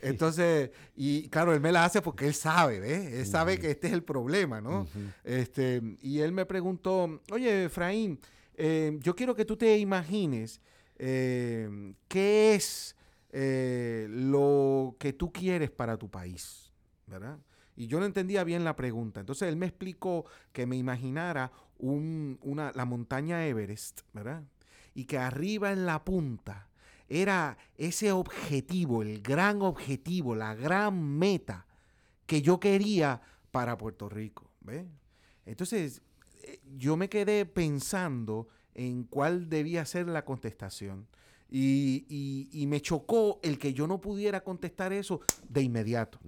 Entonces, 0.01 0.71
y 0.95 1.29
claro, 1.29 1.53
él 1.53 1.61
me 1.61 1.71
la 1.71 1.85
hace 1.85 2.01
porque 2.01 2.27
él 2.27 2.33
sabe, 2.33 2.79
¿ves? 2.79 3.13
Él 3.13 3.25
sabe 3.25 3.57
que 3.57 3.71
este 3.71 3.87
es 3.87 3.93
el 3.93 4.03
problema, 4.03 4.59
¿no? 4.59 4.87
este, 5.23 5.81
y 6.01 6.19
él 6.19 6.31
me 6.31 6.45
preguntó, 6.45 7.21
oye, 7.31 7.65
Efraín, 7.65 8.19
eh, 8.55 8.97
yo 9.01 9.15
quiero 9.15 9.35
que 9.35 9.45
tú 9.45 9.55
te 9.55 9.77
imagines 9.77 10.61
eh, 10.97 11.93
qué 12.07 12.55
es 12.55 12.95
eh, 13.31 14.07
lo 14.09 14.95
que 14.99 15.13
tú 15.13 15.31
quieres 15.31 15.71
para 15.71 15.97
tu 15.97 16.09
país, 16.09 16.71
¿verdad? 17.07 17.37
Y 17.77 17.87
yo 17.87 17.99
no 17.99 18.05
entendía 18.05 18.43
bien 18.43 18.63
la 18.63 18.75
pregunta. 18.75 19.19
Entonces 19.19 19.49
él 19.49 19.57
me 19.57 19.65
explicó 19.65 20.25
que 20.53 20.65
me 20.65 20.77
imaginara 20.77 21.51
una, 21.77 22.71
la 22.73 22.85
montaña 22.85 23.45
Everest, 23.45 24.01
¿verdad? 24.13 24.43
Y 24.93 25.05
que 25.05 25.17
arriba 25.17 25.73
en 25.73 25.85
la 25.85 26.05
punta 26.05 26.69
era 27.07 27.57
ese 27.77 28.11
objetivo, 28.11 29.01
el 29.01 29.21
gran 29.21 29.61
objetivo, 29.61 30.35
la 30.35 30.55
gran 30.55 31.17
meta 31.17 31.65
que 32.25 32.41
yo 32.41 32.59
quería 32.59 33.21
para 33.51 33.77
Puerto 33.77 34.09
Rico. 34.09 34.51
Entonces, 35.45 36.01
eh, 36.43 36.59
yo 36.77 36.97
me 36.97 37.09
quedé 37.09 37.45
pensando 37.45 38.47
en 38.73 39.03
cuál 39.03 39.49
debía 39.49 39.85
ser 39.85 40.07
la 40.07 40.25
contestación. 40.25 41.07
Y, 41.47 42.65
me 42.67 42.81
chocó 42.81 43.39
el 43.43 43.59
que 43.59 43.73
yo 43.73 43.87
no 43.87 44.01
pudiera 44.01 44.41
contestar 44.41 44.91
eso 44.91 45.21
de 45.47 45.61
inmediato. 45.61 46.19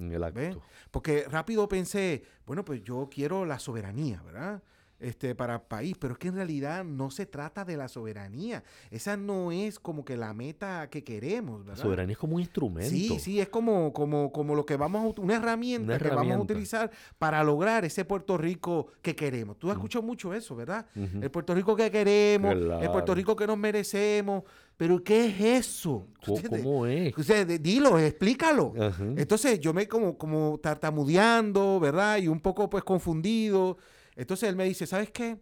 Porque 0.91 1.25
rápido 1.27 1.67
pensé, 1.67 2.23
bueno, 2.45 2.63
pues 2.63 2.83
yo 2.83 3.09
quiero 3.11 3.43
la 3.43 3.59
soberanía, 3.59 4.21
¿verdad? 4.21 4.63
Este, 4.99 5.35
para 5.35 5.55
el 5.55 5.61
país, 5.61 5.95
pero 5.99 6.13
es 6.13 6.19
que 6.19 6.29
en 6.29 6.35
realidad 6.35 6.83
no 6.83 7.11
se 7.11 7.25
trata 7.25 7.65
de 7.65 7.77
la 7.77 7.87
soberanía. 7.87 8.63
Esa 8.89 9.17
no 9.17 9.51
es 9.51 9.79
como 9.79 10.03
que 10.03 10.17
la 10.17 10.33
meta 10.33 10.89
que 10.89 11.03
queremos, 11.03 11.59
¿verdad? 11.59 11.77
La 11.77 11.83
soberanía 11.83 12.13
es 12.13 12.17
como 12.17 12.35
un 12.35 12.41
instrumento. 12.41 12.89
Sí, 12.89 13.19
sí, 13.19 13.39
es 13.39 13.49
como, 13.49 13.93
como, 13.93 14.31
como 14.31 14.55
lo 14.55 14.65
que 14.65 14.75
vamos 14.75 15.15
a, 15.17 15.21
una 15.21 15.35
herramienta, 15.35 15.97
que 15.99 16.09
vamos 16.09 16.33
a 16.33 16.39
utilizar 16.39 16.91
para 17.17 17.43
lograr 17.43 17.85
ese 17.85 18.05
Puerto 18.05 18.37
Rico 18.37 18.87
que 19.01 19.15
queremos. 19.15 19.57
Tú 19.59 19.69
has 19.69 19.75
escuchado 19.75 20.03
mucho 20.03 20.33
eso, 20.33 20.55
¿verdad? 20.55 20.85
El 20.95 21.29
Puerto 21.29 21.53
Rico 21.53 21.75
que 21.75 21.91
queremos, 21.91 22.55
el 22.55 22.89
Puerto 22.89 23.13
Rico 23.13 23.35
que 23.35 23.47
nos 23.47 23.57
merecemos. 23.57 24.43
Pero 24.77 25.03
¿qué 25.03 25.25
es 25.25 25.65
eso? 25.65 26.05
¿Cómo, 26.23 26.85
es? 26.85 27.13
dilo, 27.61 27.97
explícalo. 27.97 28.73
Entonces 29.15 29.59
yo 29.59 29.73
me 29.73 29.87
como, 29.87 30.17
como 30.17 30.59
tartamudeando, 30.61 31.79
¿verdad? 31.79 32.17
Y 32.17 32.27
un 32.27 32.39
poco 32.39 32.69
pues 32.69 32.83
confundido. 32.83 33.77
Entonces 34.17 34.49
él 34.49 34.55
me 34.55 34.65
dice, 34.65 34.87
¿sabes 34.87 35.11
qué? 35.11 35.37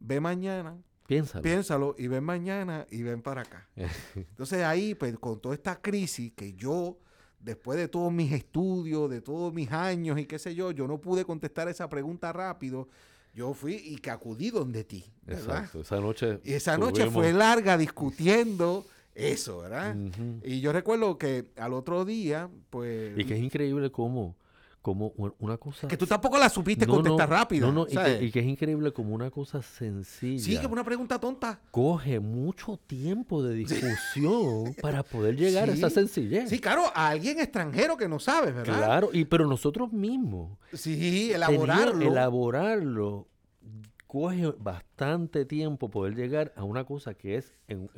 Ve 0.00 0.20
mañana. 0.20 0.76
Piénsalo. 1.06 1.42
Piénsalo 1.42 1.94
y 1.96 2.08
ven 2.08 2.24
mañana 2.24 2.84
y 2.90 3.02
ven 3.02 3.22
para 3.22 3.42
acá. 3.42 3.68
Entonces 4.16 4.64
ahí, 4.64 4.94
pues 4.96 5.16
con 5.18 5.40
toda 5.40 5.54
esta 5.54 5.80
crisis 5.80 6.32
que 6.34 6.52
yo, 6.54 6.98
después 7.38 7.78
de 7.78 7.86
todos 7.86 8.12
mis 8.12 8.32
estudios, 8.32 9.08
de 9.08 9.20
todos 9.20 9.54
mis 9.54 9.70
años 9.70 10.18
y 10.18 10.26
qué 10.26 10.40
sé 10.40 10.56
yo, 10.56 10.72
yo 10.72 10.88
no 10.88 11.00
pude 11.00 11.24
contestar 11.24 11.68
esa 11.68 11.88
pregunta 11.88 12.32
rápido. 12.32 12.88
Yo 13.32 13.54
fui 13.54 13.74
y 13.74 13.96
que 13.98 14.10
acudí 14.10 14.50
donde 14.50 14.82
ti. 14.82 15.04
Exacto. 15.28 15.82
Esa 15.82 16.00
noche. 16.00 16.40
Y 16.42 16.54
esa 16.54 16.76
noche 16.76 17.08
fue 17.10 17.32
larga 17.32 17.78
discutiendo 17.78 18.84
eso, 19.14 19.58
¿verdad? 19.58 19.94
Y 20.42 20.60
yo 20.60 20.72
recuerdo 20.72 21.16
que 21.16 21.52
al 21.56 21.74
otro 21.74 22.04
día, 22.04 22.50
pues. 22.70 23.16
Y 23.16 23.24
que 23.24 23.34
es 23.34 23.40
increíble 23.40 23.92
cómo 23.92 24.34
como 24.86 25.12
una 25.40 25.56
cosa... 25.56 25.88
Que 25.88 25.96
tú 25.96 26.06
tampoco 26.06 26.38
la 26.38 26.48
supiste 26.48 26.86
contestar 26.86 27.28
rápido. 27.28 27.72
No, 27.72 27.88
no, 27.90 28.20
y 28.20 28.30
que, 28.30 28.38
es 28.38 28.46
increíble 28.46 28.92
como 28.92 29.16
una 29.16 29.32
cosa 29.32 29.60
sencilla. 29.60 30.38
Sí, 30.40 30.52
que 30.52 30.64
es 30.64 30.70
una 30.70 30.84
pregunta 30.84 31.18
tonta. 31.18 31.58
Coge 31.72 32.20
mucho 32.20 32.78
tiempo 32.86 33.42
de 33.42 33.56
discusión 33.56 34.76
para 34.80 35.02
poder 35.02 35.34
llegar 35.34 35.68
a 35.70 35.72
esa 35.72 35.90
sencillez. 35.90 36.48
Sí, 36.48 36.60
claro, 36.60 36.84
a 36.94 37.08
alguien 37.08 37.40
extranjero 37.40 37.96
que 37.96 38.08
no 38.08 38.20
sabe, 38.20 38.52
¿verdad? 38.52 38.76
Claro, 38.76 39.10
y 39.12 39.24
pero 39.24 39.48
nosotros 39.48 39.92
mismos. 39.92 40.56
Sí, 40.72 41.32
elaborarlo. 41.32 42.06
Elaborarlo 42.06 43.26
coge 44.06 44.46
bastante 44.58 45.44
tiempo 45.44 45.90
poder 45.90 46.14
llegar 46.14 46.52
a 46.56 46.64
una 46.64 46.84
cosa 46.84 47.14
que 47.14 47.36
es 47.36 47.52
en, 47.68 47.90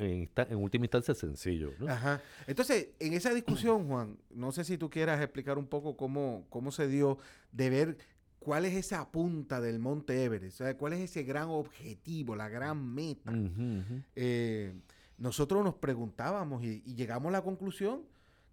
última 0.57 0.85
instancia 0.85 1.13
sencillo. 1.13 1.71
Ajá. 1.87 2.21
Entonces, 2.47 2.89
en 2.99 3.13
esa 3.13 3.33
discusión, 3.33 3.87
Juan, 3.87 4.17
no 4.29 4.51
sé 4.51 4.63
si 4.63 4.77
tú 4.77 4.89
quieras 4.89 5.21
explicar 5.21 5.57
un 5.57 5.67
poco 5.67 5.95
cómo, 5.95 6.45
cómo 6.49 6.71
se 6.71 6.87
dio 6.87 7.19
de 7.51 7.69
ver 7.69 7.97
cuál 8.39 8.65
es 8.65 8.73
esa 8.73 9.11
punta 9.11 9.61
del 9.61 9.79
Monte 9.79 10.23
Everest, 10.23 10.61
cuál 10.77 10.93
es 10.93 11.01
ese 11.01 11.23
gran 11.23 11.49
objetivo, 11.49 12.35
la 12.35 12.49
gran 12.49 12.93
meta. 12.93 13.31
Eh, 14.15 14.73
nosotros 15.17 15.63
nos 15.63 15.75
preguntábamos 15.75 16.63
y, 16.63 16.81
y 16.85 16.95
llegamos 16.95 17.29
a 17.29 17.33
la 17.33 17.43
conclusión 17.43 18.01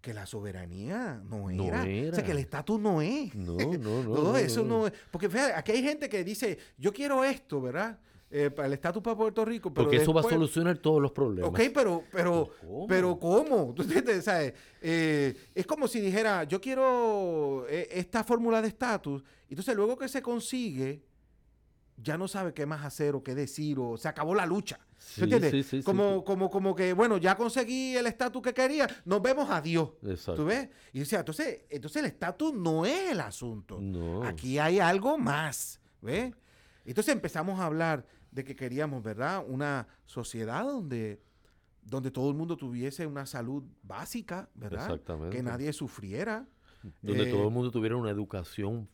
que 0.07 0.13
la 0.13 0.25
soberanía 0.25 1.21
no 1.29 1.49
era. 1.49 1.81
O 1.81 2.15
sea, 2.15 2.23
que 2.23 2.31
el 2.31 2.37
estatus 2.37 2.79
no 2.79 3.01
es. 3.01 3.35
No, 3.35 3.57
no, 3.57 4.03
no. 4.03 4.13
Todo 4.15 4.37
eso 4.37 4.63
no, 4.63 4.87
es. 4.87 4.93
Porque 5.11 5.29
fíjate, 5.29 5.53
aquí 5.53 5.73
hay 5.73 5.83
gente 5.83 6.07
que 6.07 6.23
dice, 6.23 6.57
yo 6.77 6.93
quiero 6.93 7.25
esto, 7.25 7.59
¿verdad? 7.59 7.99
Eh, 8.31 8.49
para 8.49 8.67
el 8.67 8.73
estatus 8.73 9.03
para 9.03 9.17
Puerto 9.17 9.43
Rico. 9.43 9.73
Pero 9.73 9.83
Porque 9.83 9.97
eso 9.97 10.13
va 10.13 10.21
a 10.21 10.23
solucionar 10.23 10.77
todos 10.77 11.01
los 11.01 11.11
problemas. 11.11 11.49
Ok, 11.49 11.59
pero, 11.73 12.05
pero, 12.09 12.49
¿Cómo? 12.61 12.87
pero 12.87 13.19
¿cómo? 13.19 13.73
¿Tú 13.75 13.83
sabes? 14.21 14.53
Eh, 14.81 15.35
es 15.53 15.67
como 15.67 15.89
si 15.89 15.99
dijera, 15.99 16.45
yo 16.45 16.61
quiero 16.61 17.65
eh, 17.67 17.89
esta 17.91 18.23
fórmula 18.23 18.61
de 18.61 18.69
estatus, 18.69 19.25
entonces 19.49 19.75
luego 19.75 19.97
que 19.97 20.07
se 20.07 20.21
consigue, 20.21 21.03
ya 21.97 22.17
no 22.17 22.27
sabe 22.27 22.53
qué 22.53 22.65
más 22.65 22.85
hacer 22.85 23.15
o 23.15 23.23
qué 23.23 23.33
decir 23.33 23.79
o 23.79 23.97
se 23.97 24.07
acabó 24.07 24.35
la 24.35 24.45
lucha. 24.45 24.79
entiendes? 25.17 25.83
como, 25.83 26.23
como, 26.23 26.49
como 26.49 26.75
que, 26.75 26.93
bueno, 26.93 27.17
ya 27.17 27.35
conseguí 27.35 27.95
el 27.95 28.05
estatus 28.07 28.41
que 28.41 28.53
quería, 28.53 28.87
nos 29.03 29.21
vemos, 29.21 29.49
adiós. 29.49 29.91
¿Tú 30.35 30.45
ves? 30.45 30.69
Y 30.93 30.99
decía, 30.99 31.19
entonces, 31.19 31.61
entonces 31.69 32.03
el 32.03 32.05
estatus 32.05 32.53
no 32.53 32.85
es 32.85 33.11
el 33.11 33.19
asunto. 33.19 33.79
Aquí 34.23 34.59
hay 34.59 34.79
algo 34.79 35.17
más. 35.17 35.81
¿Ves? 36.01 36.33
Entonces 36.85 37.13
empezamos 37.13 37.59
a 37.59 37.65
hablar 37.65 38.05
de 38.31 38.43
que 38.43 38.55
queríamos, 38.55 39.03
¿verdad? 39.03 39.43
Una 39.47 39.87
sociedad 40.05 40.63
donde, 40.63 41.19
donde 41.81 42.11
todo 42.11 42.29
el 42.29 42.35
mundo 42.35 42.55
tuviese 42.55 43.07
una 43.07 43.25
salud 43.25 43.63
básica, 43.81 44.49
¿verdad? 44.53 44.83
Exactamente. 44.83 45.35
Que 45.35 45.43
nadie 45.43 45.73
sufriera. 45.73 46.47
Donde 47.01 47.25
todo 47.25 47.41
el 47.41 47.47
eh, 47.47 47.51
mundo 47.51 47.71
tuviera 47.71 47.95
una 47.95 48.11
educación 48.11 48.87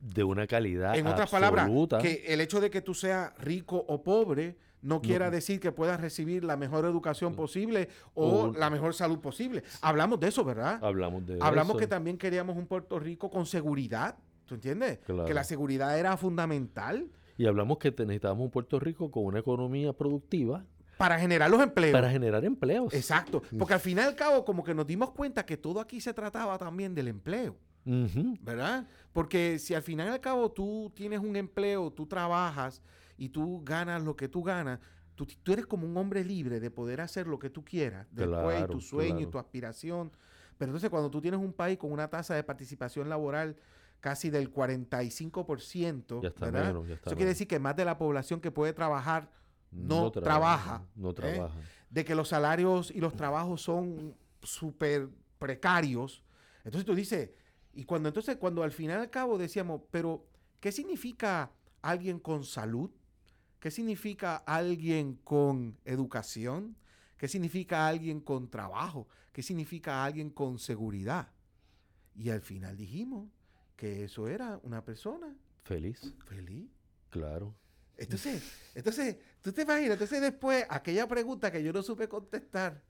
de 0.00 0.24
una 0.24 0.46
calidad 0.46 0.96
En 0.96 1.06
otras 1.06 1.30
palabras, 1.30 1.68
que 2.00 2.24
el 2.28 2.40
hecho 2.40 2.60
de 2.60 2.70
que 2.70 2.80
tú 2.80 2.94
seas 2.94 3.36
rico 3.38 3.84
o 3.88 4.02
pobre 4.02 4.56
no 4.82 5.02
quiera 5.02 5.30
decir 5.30 5.60
que 5.60 5.72
puedas 5.72 6.00
recibir 6.00 6.42
la 6.42 6.56
mejor 6.56 6.86
educación 6.86 7.34
posible 7.34 7.88
o, 8.14 8.52
la 8.56 8.70
mejor 8.70 8.94
salud 8.94 9.18
posible. 9.18 9.62
Hablamos 9.82 10.18
de 10.20 10.28
eso, 10.28 10.42
¿verdad? 10.42 10.82
Hablamos 10.82 11.26
de 11.26 11.38
Hablamos 11.40 11.76
que 11.76 11.86
también 11.86 12.16
queríamos 12.16 12.56
un 12.56 12.66
Puerto 12.66 12.98
Rico 12.98 13.30
con 13.30 13.44
seguridad, 13.44 14.16
¿tú 14.46 14.54
entiendes? 14.54 15.00
Que 15.26 15.34
la 15.34 15.44
seguridad 15.44 15.98
era 15.98 16.16
fundamental. 16.16 17.08
Y 17.36 17.46
hablamos 17.46 17.78
que 17.78 17.90
necesitábamos 17.90 18.44
un 18.44 18.50
Puerto 18.50 18.80
Rico 18.80 19.10
con 19.10 19.24
una 19.24 19.40
economía 19.40 19.92
productiva 19.92 20.64
para 21.00 21.18
generar 21.18 21.50
los 21.50 21.62
empleos. 21.62 21.92
Para 21.92 22.10
generar 22.10 22.44
empleos. 22.44 22.92
Exacto. 22.92 23.42
Porque 23.58 23.72
al 23.72 23.80
final 23.80 24.04
y 24.04 24.08
al 24.08 24.16
cabo, 24.16 24.44
como 24.44 24.62
que 24.62 24.74
nos 24.74 24.86
dimos 24.86 25.12
cuenta 25.12 25.46
que 25.46 25.56
todo 25.56 25.80
aquí 25.80 25.98
se 25.98 26.12
trataba 26.12 26.58
también 26.58 26.94
del 26.94 27.08
empleo. 27.08 27.56
¿Verdad? 27.84 28.86
Porque 29.12 29.58
si 29.58 29.74
al 29.74 29.82
final 29.82 30.08
y 30.08 30.10
al 30.10 30.20
cabo 30.20 30.50
tú 30.50 30.92
tienes 30.94 31.20
un 31.20 31.36
empleo, 31.36 31.92
tú 31.92 32.06
trabajas 32.06 32.82
y 33.16 33.28
tú 33.28 33.62
ganas 33.64 34.02
lo 34.02 34.16
que 34.16 34.28
tú 34.28 34.42
ganas, 34.42 34.80
tú, 35.14 35.52
eres 35.52 35.66
como 35.66 35.86
un 35.86 35.96
hombre 35.96 36.24
libre 36.24 36.60
de 36.60 36.70
poder 36.70 37.00
hacer 37.00 37.26
lo 37.26 37.38
que 37.38 37.50
tú 37.50 37.64
quieras, 37.64 38.06
después 38.10 38.66
tu 38.68 38.80
sueño 38.80 39.20
y 39.20 39.26
tu 39.26 39.38
aspiración. 39.38 40.12
Pero 40.56 40.70
entonces 40.70 40.90
cuando 40.90 41.10
tú 41.10 41.20
tienes 41.20 41.40
un 41.40 41.52
país 41.52 41.78
con 41.78 41.92
una 41.92 42.08
tasa 42.08 42.34
de 42.34 42.42
participación 42.42 43.08
laboral 43.08 43.56
casi 44.00 44.30
del 44.30 44.52
45%, 44.52 46.20
¿verdad? 46.40 46.74
Eso 47.04 47.16
quiere 47.16 47.26
decir 47.26 47.46
que 47.46 47.58
más 47.58 47.76
de 47.76 47.84
la 47.84 47.98
población 47.98 48.40
que 48.40 48.50
puede 48.50 48.72
trabajar 48.72 49.30
no, 49.70 50.10
trabaja. 50.10 50.84
No 50.96 51.10
¿eh? 51.10 51.14
trabaja. 51.14 51.54
De 51.88 52.04
que 52.04 52.14
los 52.14 52.28
salarios 52.28 52.90
y 52.90 53.00
los 53.00 53.14
trabajos 53.14 53.62
son 53.62 54.14
súper 54.42 55.08
precarios. 55.38 56.22
Entonces 56.64 56.84
tú 56.84 56.94
dices, 56.94 57.30
y 57.72 57.84
cuando 57.84 58.08
entonces, 58.08 58.36
cuando 58.36 58.62
al 58.62 58.72
final 58.72 59.00
al 59.00 59.10
cabo 59.10 59.38
decíamos, 59.38 59.82
pero, 59.90 60.26
¿qué 60.60 60.72
significa 60.72 61.52
alguien 61.82 62.18
con 62.18 62.44
salud? 62.44 62.90
¿Qué 63.60 63.70
significa 63.70 64.36
alguien 64.36 65.14
con 65.22 65.78
educación? 65.84 66.76
¿Qué 67.16 67.28
significa 67.28 67.86
alguien 67.86 68.20
con 68.20 68.48
trabajo? 68.48 69.06
¿Qué 69.32 69.42
significa 69.42 70.04
alguien 70.04 70.30
con 70.30 70.58
seguridad? 70.58 71.28
Y 72.14 72.30
al 72.30 72.40
final 72.40 72.76
dijimos 72.76 73.28
que 73.76 74.04
eso 74.04 74.28
era 74.28 74.58
una 74.62 74.84
persona 74.84 75.36
feliz. 75.64 76.14
Feliz. 76.26 76.70
Claro. 77.10 77.54
Entonces, 77.96 78.42
entonces, 78.74 79.18
tú 79.42 79.52
te 79.52 79.62
imaginas, 79.62 79.92
entonces 79.92 80.22
después, 80.22 80.64
aquella 80.70 81.06
pregunta 81.06 81.52
que 81.52 81.62
yo 81.62 81.70
no 81.70 81.82
supe 81.82 82.08
contestar, 82.08 82.82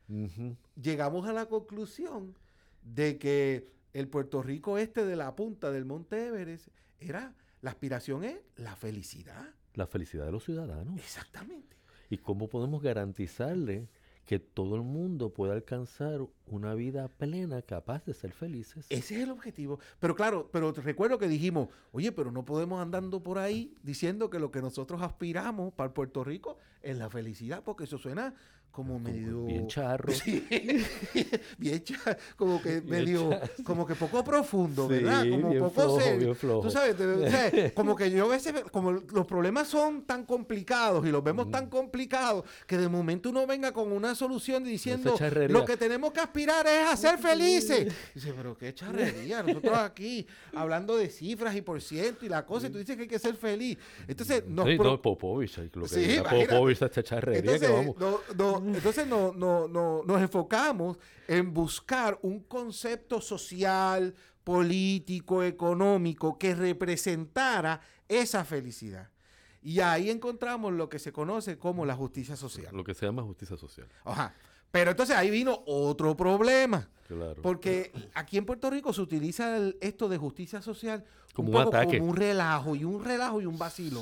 llegamos 0.81 1.27
a 1.27 1.33
la 1.33 1.47
conclusión 1.47 2.37
de 2.83 3.19
que 3.19 3.69
el 3.93 4.09
Puerto 4.09 4.43
Rico 4.43 4.79
este 4.79 5.05
de 5.05 5.17
la 5.17 5.35
punta 5.37 5.71
del 5.71 5.85
Monte 5.85 6.29
Everest 6.29 6.69
era, 6.99 7.35
la 7.61 7.71
aspiración 7.71 8.25
es 8.25 8.39
la 8.57 8.77
felicidad. 8.77 9.55
La 9.75 9.87
felicidad 9.87 10.27
de 10.27 10.33
los 10.33 10.45
ciudadanos. 10.45 10.99
Exactamente. 10.99 11.77
¿Y 12.09 12.19
cómo 12.19 12.49
podemos 12.49 12.83
garantizarle 12.83 13.89
que 14.27 14.39
todo 14.39 14.77
el 14.77 14.83
mundo 14.83 15.33
pueda 15.33 15.55
alcanzar 15.55 16.21
una 16.47 16.75
vida 16.75 17.09
plena, 17.09 17.63
capaz 17.63 18.05
de 18.05 18.15
ser 18.15 18.33
felices? 18.33 18.87
Ese 18.89 19.17
es 19.17 19.23
el 19.23 19.31
objetivo. 19.31 19.81
Pero 19.99 20.15
claro, 20.15 20.49
pero 20.53 20.73
te 20.73 20.83
recuerdo 20.83 21.19
que 21.19 21.29
dijimos, 21.29 21.69
oye, 21.93 22.13
pero 22.13 22.31
no 22.31 22.45
podemos 22.45 22.81
andando 22.81 23.23
por 23.23 23.39
ahí 23.39 23.75
diciendo 23.83 24.31
que 24.31 24.39
lo 24.39 24.51
que 24.51 24.63
nosotros 24.63 25.03
aspiramos 25.03 25.73
para 25.73 25.93
Puerto 25.93 26.23
Rico 26.23 26.59
es 26.83 26.97
la 26.97 27.11
felicidad, 27.11 27.63
porque 27.65 27.85
eso 27.85 27.99
suena 27.99 28.35
como 28.71 28.99
medio 28.99 29.45
bien 29.45 29.67
charro. 29.67 30.13
Bien 31.59 31.83
charro 31.83 32.17
como 32.37 32.63
que 32.63 32.81
medio 32.83 33.31
como 33.65 33.87
que 33.87 33.95
poco 33.95 34.23
profundo 34.23 34.87
verdad 34.87 35.25
como 35.29 35.71
poco 35.71 36.01
serio. 36.01 36.35
tú 36.35 36.71
sabes, 36.71 36.97
como 37.75 37.97
que 37.97 38.11
yo 38.11 38.27
a 38.27 38.29
veces 38.29 38.55
como 38.71 38.93
los 38.93 39.27
problemas 39.27 39.69
son 39.69 40.03
tan 40.03 40.25
complicados 40.25 41.07
y 41.07 41.11
los 41.11 41.23
vemos 41.23 41.51
tan 41.51 41.69
complicados 41.69 42.45
que 42.67 42.77
de 42.77 42.89
momento 42.89 43.31
uno 43.31 43.47
venga 43.47 43.73
con 43.73 43.93
una 43.93 44.15
solución 44.15 44.63
diciendo 44.65 45.17
lo 45.49 45.65
que 45.65 45.77
tenemos 45.77 46.13
que 46.13 46.21
aspirar 46.21 46.67
es 46.67 46.89
a 46.89 46.97
ser 46.97 47.19
felices 47.19 47.93
dice 48.15 48.33
pero 48.37 48.57
qué 48.57 48.73
charrería 48.73 49.43
nosotros 49.43 49.77
aquí 49.79 50.27
hablando 50.55 50.97
de 50.97 51.09
cifras 51.09 51.55
y 51.57 51.63
por 51.63 51.81
ciento 51.83 52.25
y 52.25 52.29
la 52.29 52.47
cosa 52.47 52.69
y 52.69 52.71
tú 52.71 52.79
dices 52.79 52.97
que 52.97 53.03
hay 53.03 53.09
que 53.09 53.19
ser 53.19 53.35
feliz 53.35 53.79
entonces 54.07 54.45
nos 54.47 54.67
sí, 54.67 54.79
no, 54.79 55.01
Popovich 55.01 55.59
lo 55.75 55.83
que 55.83 55.89
sí, 55.89 56.19
Popovich 56.29 56.83
esta 56.83 57.03
charrería 57.03 57.59
que 57.59 57.69
vamos 57.69 57.97
no, 58.37 58.60
entonces 58.65 59.07
no, 59.07 59.33
nos 59.33 60.21
enfocamos 60.21 60.99
en 61.29 61.53
buscar 61.53 62.19
un 62.23 62.41
concepto 62.41 63.21
social, 63.21 64.15
político, 64.45 65.43
económico 65.43 66.39
que 66.39 66.55
representara 66.55 67.81
esa 68.09 68.45
felicidad. 68.45 69.11
Y 69.63 69.81
ahí 69.81 70.11
encontramos 70.11 70.73
lo 70.73 70.89
que 70.89 70.99
se 70.99 71.13
conoce 71.13 71.59
como 71.59 71.85
la 71.85 71.95
justicia 71.95 72.37
social. 72.37 72.75
Lo 72.75 72.83
que 72.83 72.95
se 72.95 73.07
llama 73.07 73.23
justicia 73.23 73.57
social. 73.57 73.89
Ajá. 74.05 74.35
Pero 74.71 74.93
entonces 74.93 75.17
ahí 75.17 75.31
vino 75.31 75.63
otro 75.67 76.17
problema. 76.17 76.89
Claro. 77.09 77.43
Porque 77.43 77.91
aquí 78.15 78.39
en 78.39 78.45
Puerto 78.45 78.71
Rico 78.71 78.93
se 78.93 79.01
utiliza 79.01 79.59
esto 79.81 80.09
de 80.09 80.17
justicia 80.17 80.63
social 80.63 81.05
como 81.35 81.51
un, 81.51 81.57
ataque. 81.57 81.99
como 81.99 82.11
un 82.11 82.17
relajo 82.17 82.77
y 82.77 82.85
un 82.85 83.05
relajo 83.05 83.41
y 83.41 83.47
un 83.47 83.59
vacilo. 83.59 84.01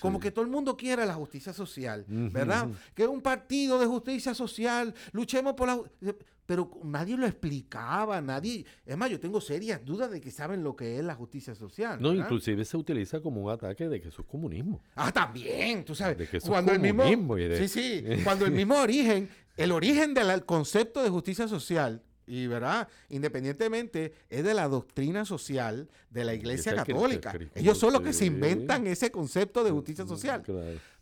como 0.00 0.20
que 0.20 0.30
todo 0.30 0.44
el 0.44 0.50
mundo 0.50 0.76
quiere 0.76 1.06
la 1.06 1.14
justicia 1.14 1.52
social, 1.52 2.04
¿verdad? 2.06 2.68
Que 2.94 3.04
es 3.04 3.08
un 3.08 3.20
partido 3.20 3.78
de 3.78 3.86
justicia 3.86 4.34
social, 4.34 4.94
luchemos 5.12 5.54
por 5.54 5.68
la 5.68 5.80
pero 6.46 6.70
nadie 6.84 7.16
lo 7.16 7.26
explicaba, 7.26 8.20
nadie, 8.20 8.64
es 8.84 8.96
más, 8.96 9.10
yo 9.10 9.18
tengo 9.18 9.40
serias 9.40 9.84
dudas 9.84 10.10
de 10.12 10.20
que 10.20 10.30
saben 10.30 10.62
lo 10.62 10.76
que 10.76 10.98
es 10.98 11.04
la 11.04 11.16
justicia 11.16 11.54
social. 11.54 12.00
No, 12.00 12.14
inclusive 12.14 12.64
se 12.64 12.76
utiliza 12.76 13.20
como 13.20 13.42
un 13.42 13.50
ataque 13.50 13.88
de 13.88 14.00
que 14.00 14.08
eso 14.08 14.22
es 14.22 14.28
comunismo. 14.28 14.80
Ah, 14.94 15.10
también, 15.10 15.84
tú 15.84 15.94
sabes. 15.94 16.16
De 16.16 16.28
que 16.28 16.36
eso 16.36 16.46
cuando 16.46 16.70
es 16.70 16.78
comunismo. 16.78 17.36
El 17.36 17.48
mismo, 17.48 17.66
Sí, 17.66 17.68
sí, 17.68 18.04
cuando 18.24 18.46
el 18.46 18.52
mismo 18.52 18.76
origen, 18.76 19.28
el 19.56 19.72
origen 19.72 20.14
del 20.14 20.44
concepto 20.44 21.02
de 21.02 21.10
justicia 21.10 21.48
social 21.48 22.02
y 22.26 22.46
verdad, 22.48 22.88
independientemente, 23.08 24.12
es 24.28 24.42
de 24.42 24.52
la 24.52 24.68
doctrina 24.68 25.24
social 25.24 25.88
de 26.10 26.24
la 26.24 26.34
Iglesia 26.34 26.74
Católica. 26.74 27.32
Ellos 27.54 27.78
son 27.78 27.92
los 27.92 28.02
que 28.02 28.12
se 28.12 28.26
inventan 28.26 28.86
ese 28.86 29.10
concepto 29.10 29.62
de 29.62 29.70
justicia 29.70 30.06
social. 30.06 30.42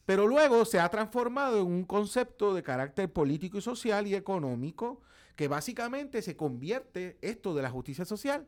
Pero 0.04 0.28
luego 0.28 0.66
se 0.66 0.78
ha 0.78 0.88
transformado 0.90 1.60
en 1.60 1.66
un 1.66 1.84
concepto 1.84 2.54
de 2.54 2.62
carácter 2.62 3.10
político 3.10 3.56
y 3.56 3.62
social 3.62 4.06
y 4.06 4.14
económico 4.14 5.00
que 5.34 5.48
básicamente 5.48 6.20
se 6.20 6.36
convierte 6.36 7.16
esto 7.22 7.54
de 7.54 7.62
la 7.62 7.70
justicia 7.70 8.04
social 8.04 8.46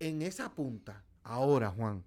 en 0.00 0.22
esa 0.22 0.50
punta. 0.50 1.04
Ahora, 1.22 1.70
Juan, 1.70 2.04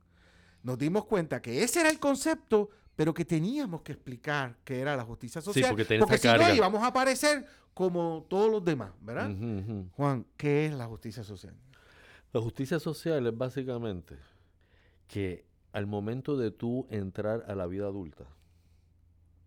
nos 0.61 0.77
dimos 0.77 1.05
cuenta 1.05 1.41
que 1.41 1.63
ese 1.63 1.79
era 1.79 1.89
el 1.89 1.99
concepto, 1.99 2.69
pero 2.95 3.13
que 3.13 3.25
teníamos 3.25 3.81
que 3.81 3.93
explicar 3.93 4.57
qué 4.63 4.79
era 4.79 4.95
la 4.95 5.03
justicia 5.03 5.41
social. 5.41 5.75
porque, 5.99 6.17
si 6.17 6.27
no 6.27 6.53
íbamos 6.53 6.83
a 6.83 6.87
aparecer 6.87 7.45
como 7.73 8.25
todos 8.29 8.51
los 8.51 8.63
demás, 8.63 8.91
¿verdad? 9.01 9.31
Juan, 9.95 10.25
¿qué 10.37 10.67
es 10.67 10.73
la 10.73 10.87
justicia 10.87 11.23
social? 11.23 11.55
La 12.33 12.41
justicia 12.41 12.79
social 12.79 13.27
es 13.27 13.37
básicamente 13.37 14.17
que 15.07 15.45
al 15.73 15.87
momento 15.87 16.37
de 16.37 16.51
tú 16.51 16.87
entrar 16.89 17.43
a 17.47 17.55
la 17.55 17.67
vida 17.67 17.85
adulta, 17.85 18.25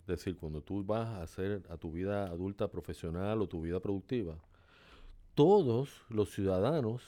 es 0.03 0.07
decir, 0.07 0.37
cuando 0.37 0.63
tú 0.63 0.85
vas 0.85 1.09
a 1.09 1.23
hacer 1.23 1.63
a 1.71 1.79
tu 1.79 1.91
vida 1.91 2.27
adulta 2.27 2.69
profesional 2.69 3.41
o 3.41 3.49
tu 3.49 3.63
vida 3.63 3.81
productiva, 3.81 4.37
todos 5.35 6.05
los 6.11 6.31
ciudadanos 6.33 7.03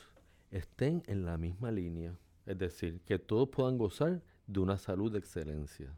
estén 0.51 1.03
en 1.07 1.27
la 1.27 1.37
misma 1.37 1.71
línea. 1.71 2.19
Es 2.47 2.59
decir, 2.59 3.01
que 3.05 3.19
todos 3.19 3.49
puedan 3.49 3.77
gozar 3.77 4.23
de 4.47 4.61
una 4.61 4.79
salud 4.79 5.13
de 5.13 5.19
excelencia. 5.19 5.95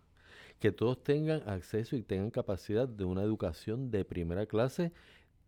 Que 0.58 0.72
todos 0.72 1.02
tengan 1.02 1.48
acceso 1.48 1.96
y 1.96 2.02
tengan 2.02 2.30
capacidad 2.30 2.88
de 2.88 3.04
una 3.04 3.22
educación 3.22 3.90
de 3.90 4.04
primera 4.04 4.46
clase, 4.46 4.92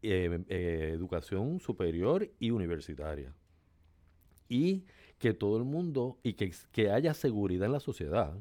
eh, 0.03 0.45
eh, 0.49 0.93
educación 0.95 1.61
superior 1.61 2.31
y 2.39 2.51
universitaria. 2.51 3.35
Y 4.49 4.85
que 5.19 5.35
todo 5.35 5.59
el 5.59 5.65
mundo, 5.65 6.19
y 6.23 6.35
que, 6.35 6.53
que 6.73 6.91
haya 6.91 7.15
seguridad 7.15 7.67
en 7.67 7.73
la 7.73 7.81
sociedad, 7.81 8.35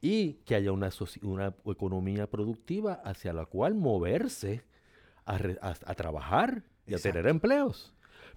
y 0.00 0.34
que 0.44 0.54
haya 0.54 0.72
una, 0.72 0.90
una 1.22 1.54
economía 1.64 2.28
productiva 2.28 2.94
hacia 3.04 3.32
la 3.32 3.46
cual 3.46 3.74
moverse 3.74 4.62
a, 5.24 5.38
a 5.62 5.94
trabajar 5.94 6.62
y 6.86 6.94
a 6.94 6.98
tener 6.98 7.26
empleos. 7.26 7.94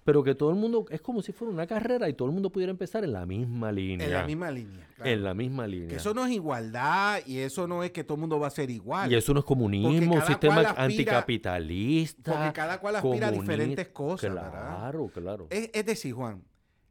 Pero 0.08 0.24
que 0.24 0.34
todo 0.34 0.48
el 0.48 0.56
mundo, 0.56 0.86
es 0.88 1.02
como 1.02 1.20
si 1.20 1.32
fuera 1.32 1.52
una 1.52 1.66
carrera 1.66 2.08
y 2.08 2.14
todo 2.14 2.28
el 2.28 2.32
mundo 2.32 2.48
pudiera 2.48 2.70
empezar 2.70 3.04
en 3.04 3.12
la 3.12 3.26
misma 3.26 3.70
línea. 3.70 4.06
En 4.06 4.12
la 4.14 4.24
misma 4.24 4.50
línea. 4.50 4.88
En 5.04 5.22
la 5.22 5.34
misma 5.34 5.66
línea. 5.66 5.88
Que 5.88 5.96
eso 5.96 6.14
no 6.14 6.24
es 6.24 6.32
igualdad 6.32 7.20
y 7.26 7.40
eso 7.40 7.68
no 7.68 7.84
es 7.84 7.90
que 7.90 8.04
todo 8.04 8.14
el 8.14 8.20
mundo 8.20 8.40
va 8.40 8.46
a 8.46 8.50
ser 8.50 8.70
igual. 8.70 9.12
Y 9.12 9.16
eso 9.16 9.34
no 9.34 9.40
es 9.40 9.44
comunismo, 9.44 10.14
un 10.14 10.22
sistema 10.22 10.62
anticapitalista. 10.62 12.32
Porque 12.32 12.52
cada 12.54 12.80
cual 12.80 12.96
aspira 12.96 13.28
a 13.28 13.32
diferentes 13.32 13.88
cosas. 13.88 14.30
Claro, 14.30 15.08
claro. 15.08 15.46
Es, 15.50 15.68
es 15.74 15.84
decir, 15.84 16.14
Juan, 16.14 16.42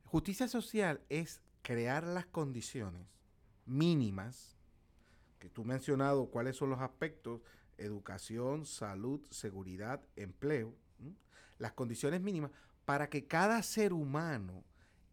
justicia 0.04 0.48
social 0.48 1.02
es 1.10 1.42
crear 1.64 2.04
las 2.04 2.28
condiciones 2.28 3.02
mínimas 3.66 4.60
que 5.40 5.50
tú 5.50 5.66
mencionado 5.66 6.28
cuáles 6.28 6.56
son 6.56 6.70
los 6.70 6.82
aspectos, 6.82 7.42
educación, 7.80 8.68
salud, 8.68 9.22
seguridad, 9.32 10.02
empleo, 10.16 10.76
las 11.58 11.72
condiciones 11.72 12.22
mínimas 12.22 12.52
para 12.88 13.10
que 13.10 13.26
cada 13.26 13.62
ser 13.64 13.92
humano, 13.92 14.64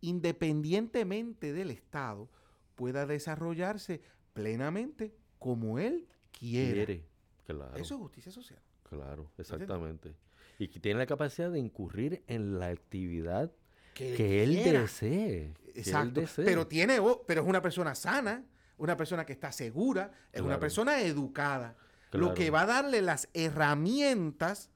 independientemente 0.01 1.53
del 1.53 1.73
Estado, 1.73 2.31
pueda 2.77 3.05
desarrollarse 3.05 4.01
plenamente 4.33 5.13
como 5.41 5.81
él 5.81 6.07
quiere. 6.31 7.05
Claro. 7.45 7.75
Eso 7.75 7.95
es 7.97 8.01
justicia 8.01 8.31
social. 8.31 8.61
Claro, 8.89 9.29
exactamente. 9.39 10.15
Y 10.57 10.69
que 10.69 10.79
tiene 10.79 11.01
la 11.01 11.07
capacidad 11.07 11.51
de 11.51 11.59
incurrir 11.59 12.23
en 12.29 12.61
la 12.61 12.69
actividad 12.69 13.51
que, 13.93 14.45
él 14.45 14.55
desee. 14.63 15.53
Exacto. 15.75 16.23
Pero 16.37 16.69
tiene, 16.69 17.01
pero 17.27 17.43
es 17.43 17.49
una 17.49 17.61
persona 17.61 17.97
sana, 17.97 18.45
una 18.79 18.97
persona 18.97 19.27
que 19.27 19.33
está 19.33 19.51
segura, 19.51 20.13
es 20.33 20.43
una 20.43 20.61
persona 20.61 21.01
educada. 21.01 21.77
Lo 22.13 22.35
que 22.35 22.51
va 22.51 22.61
a 22.61 22.67
darle 22.67 23.03
las 23.03 23.29
herramientas 23.35 24.71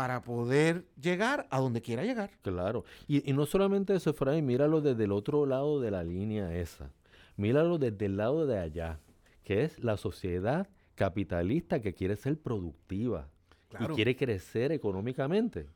para 0.00 0.22
poder 0.22 0.86
llegar 0.98 1.46
a 1.50 1.60
donde 1.60 1.82
quiera 1.82 2.04
llegar. 2.04 2.30
Claro. 2.40 2.86
Y, 3.06 3.30
no 3.34 3.44
solamente 3.44 3.94
eso, 3.94 4.14
Fray, 4.14 4.40
míralo 4.40 4.80
desde 4.80 5.04
el 5.04 5.12
otro 5.12 5.44
lado 5.44 5.78
de 5.78 5.90
la 5.90 6.02
línea 6.02 6.56
esa. 6.56 6.90
Míralo 7.36 7.76
desde 7.76 8.06
el 8.06 8.16
lado 8.16 8.46
de 8.46 8.58
allá, 8.58 8.98
que 9.44 9.62
es 9.62 9.78
la 9.84 9.98
sociedad 9.98 10.70
capitalista 10.94 11.80
que 11.82 11.92
quiere 11.92 12.16
ser 12.16 12.38
productiva 12.38 13.28
y 13.78 13.84
quiere 13.88 14.16
crecer 14.16 14.72
económicamente 14.72 15.66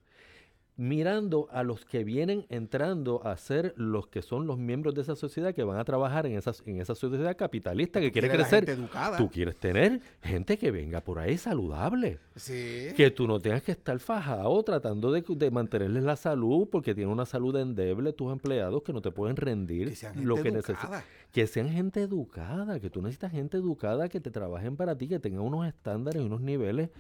mirando 0.77 1.49
a 1.53 1.63
los 1.63 1.85
que 1.85 2.03
vienen 2.03 2.47
entrando 2.49 3.25
a 3.25 3.37
ser 3.37 3.75
los 3.77 4.09
que 4.09 4.23
son 4.23 4.47
los 4.47 4.59
miembros 4.59 4.95
de 4.95 5.03
esa 5.03 5.15
sociedad 5.15 5.55
que 5.55 5.63
van 5.63 5.79
a 5.79 5.85
trabajar 5.85 6.27
en 6.27 6.37
esa, 6.37 6.53
en 6.67 6.81
esa 6.81 6.97
sociedad 6.97 7.37
capitalista 7.37 8.01
que 8.01 8.11
quiere 8.11 8.29
crecer. 8.29 8.77
Tú 9.17 9.31
quieres 9.31 9.57
tener 9.57 10.01
gente 10.21 10.59
que 10.59 10.73
venga 10.73 11.01
por 11.01 11.21
ahí 11.21 11.39
saludable. 11.39 12.19
Sí. 12.35 12.89
Que 12.97 13.13
tú 13.13 13.29
no 13.29 13.39
tengas 13.39 13.63
que 13.63 13.71
estar 13.71 13.97
fajado 14.01 14.61
tratando 14.65 15.13
de, 15.13 15.51
mantenerles 15.53 16.03
la 16.03 16.17
salud 16.17 16.69
porque 16.71 16.95
tiene 16.95 17.13
una 17.13 17.27
salud 17.27 17.55
endeble 17.57 18.13
tus 18.13 18.33
empleados 18.33 18.83
que 18.83 18.93
no 18.93 19.01
te 19.01 19.13
pueden 19.13 19.37
rendir 19.37 19.91
que 19.91 19.97
sean 19.97 20.27
lo 20.27 20.43
que 20.43 20.51
necesitan. 20.51 21.03
Que 21.31 21.47
sean 21.47 21.69
gente 21.69 22.01
educada, 22.01 22.81
que 22.81 22.91
tú 22.91 23.01
necesitas 23.01 23.31
gente 23.31 23.59
educada 23.59 24.09
que 24.09 24.21
te 24.21 24.31
trabajen 24.31 24.77
para 24.77 24.97
ti, 24.97 25.07
que 25.07 25.21
tengan 25.21 25.43
unos 25.43 25.67
estándares 25.67 26.21
y 26.21 26.25
unos 26.25 26.41
niveles 26.41 26.91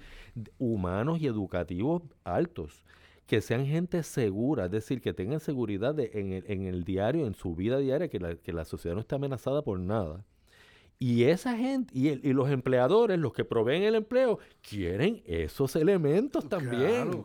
humanos 0.58 1.20
y 1.20 1.26
educativos 1.26 2.02
altos 2.22 2.84
que 3.26 3.40
sean 3.40 3.66
gente 3.66 4.02
segura, 4.02 4.66
es 4.66 4.70
decir, 4.70 5.00
que 5.00 5.14
tengan 5.14 5.40
seguridad 5.40 5.98
en, 5.98 6.32
el, 6.32 6.44
en, 6.46 6.66
el, 6.66 6.84
diario, 6.84 7.26
en 7.26 7.34
su 7.34 7.54
vida 7.54 7.78
diaria, 7.78 8.08
que 8.08 8.20
la, 8.20 8.36
que 8.36 8.52
la 8.52 8.64
sociedad 8.64 8.94
no 8.94 9.00
está 9.00 9.16
amenazada 9.16 9.62
por 9.62 9.78
nada. 9.78 10.24
Y 10.98 11.24
esa 11.24 11.56
gente, 11.56 11.92
y, 11.96 12.08
y, 12.08 12.32
los 12.32 12.50
empleadores, 12.50 13.18
los 13.18 13.32
que 13.32 13.44
proveen 13.44 13.82
el 13.82 13.94
empleo, 13.94 14.38
quieren 14.62 15.22
esos 15.26 15.74
elementos 15.76 16.48
también 16.48 17.24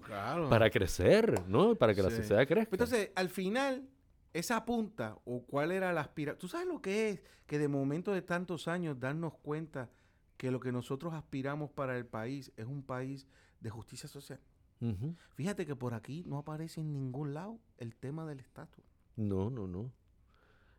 para 0.49 0.69
crecer, 0.69 1.43
¿no? 1.47 1.75
Para 1.75 1.93
que 1.93 2.01
la 2.01 2.09
sociedad 2.09 2.47
crezca. 2.47 2.71
Entonces, 2.71 3.11
al 3.15 3.29
final, 3.29 3.87
esa 4.33 4.65
punta, 4.65 5.17
o 5.23 5.43
cuál 5.43 5.71
era 5.71 5.93
la 5.93 6.01
aspiración, 6.01 6.39
¿tú 6.39 6.47
sabes 6.47 6.67
lo 6.67 6.81
que 6.81 7.09
es? 7.09 7.21
Que 7.45 7.59
de 7.59 7.67
momento 7.67 8.11
de 8.11 8.21
tantos 8.21 8.67
años 8.67 8.99
darnos 8.99 9.33
cuenta 9.35 9.89
que 10.37 10.51
lo 10.51 10.59
que 10.59 10.71
nosotros 10.71 11.13
aspiramos 11.13 11.69
para 11.69 11.97
el 11.97 12.05
país 12.05 12.51
es 12.57 12.65
un 12.65 12.81
país 12.81 13.27
de 13.59 13.69
justicia 13.69 14.09
social. 14.09 14.39
Fíjate 15.35 15.65
que 15.65 15.75
por 15.75 15.93
aquí 15.93 16.23
no 16.25 16.37
aparece 16.37 16.81
en 16.81 16.93
ningún 16.93 17.33
lado 17.33 17.59
el 17.77 17.95
tema 17.95 18.25
del 18.25 18.39
estatus. 18.39 18.83
No, 19.15 19.49
no, 19.49 19.67
no. 19.67 19.91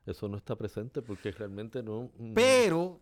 Eso 0.06 0.28
no 0.28 0.38
está 0.38 0.56
presente 0.56 1.02
porque 1.02 1.30
realmente 1.30 1.82
no. 1.82 2.10
Mm, 2.18 2.32
Pero 2.34 3.00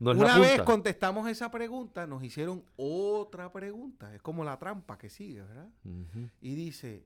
una 0.00 0.38
vez 0.38 0.62
contestamos 0.62 1.28
esa 1.28 1.50
pregunta, 1.50 2.06
nos 2.06 2.22
hicieron 2.22 2.64
otra 2.76 3.52
pregunta. 3.52 4.14
Es 4.14 4.22
como 4.22 4.44
la 4.44 4.58
trampa 4.58 4.96
que 4.96 5.10
sigue, 5.10 5.42
¿verdad? 5.42 5.68
Y 6.40 6.54
dice. 6.54 7.04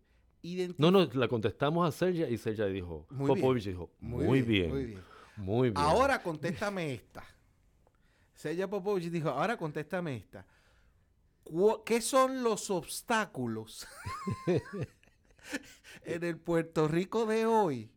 No, 0.79 0.91
no, 0.91 1.05
la 1.05 1.29
contestamos 1.29 1.89
a 1.89 1.93
Sergio 1.93 2.29
y 2.29 2.37
Sergio 2.37 2.67
dijo. 2.67 3.07
Popovich 3.09 3.67
dijo. 3.67 3.91
Muy, 4.01 4.43
bien, 4.43 4.71
muy 4.71 4.85
bien. 4.85 5.03
Muy 5.37 5.71
bien. 5.71 5.79
Ahora 5.79 6.23
contéstame 6.23 6.93
esta. 6.95 7.25
Sergio 8.35 8.69
Popovich 8.69 9.11
dijo, 9.11 9.29
ahora 9.29 9.57
contéstame 9.57 10.17
esta. 10.17 10.45
¿Qué 11.85 12.01
son 12.01 12.43
los 12.43 12.71
obstáculos 12.71 13.87
en 16.05 16.25
el 16.25 16.39
Puerto 16.39 16.89
Rico 16.89 17.27
de 17.27 17.47
hoy 17.47 17.91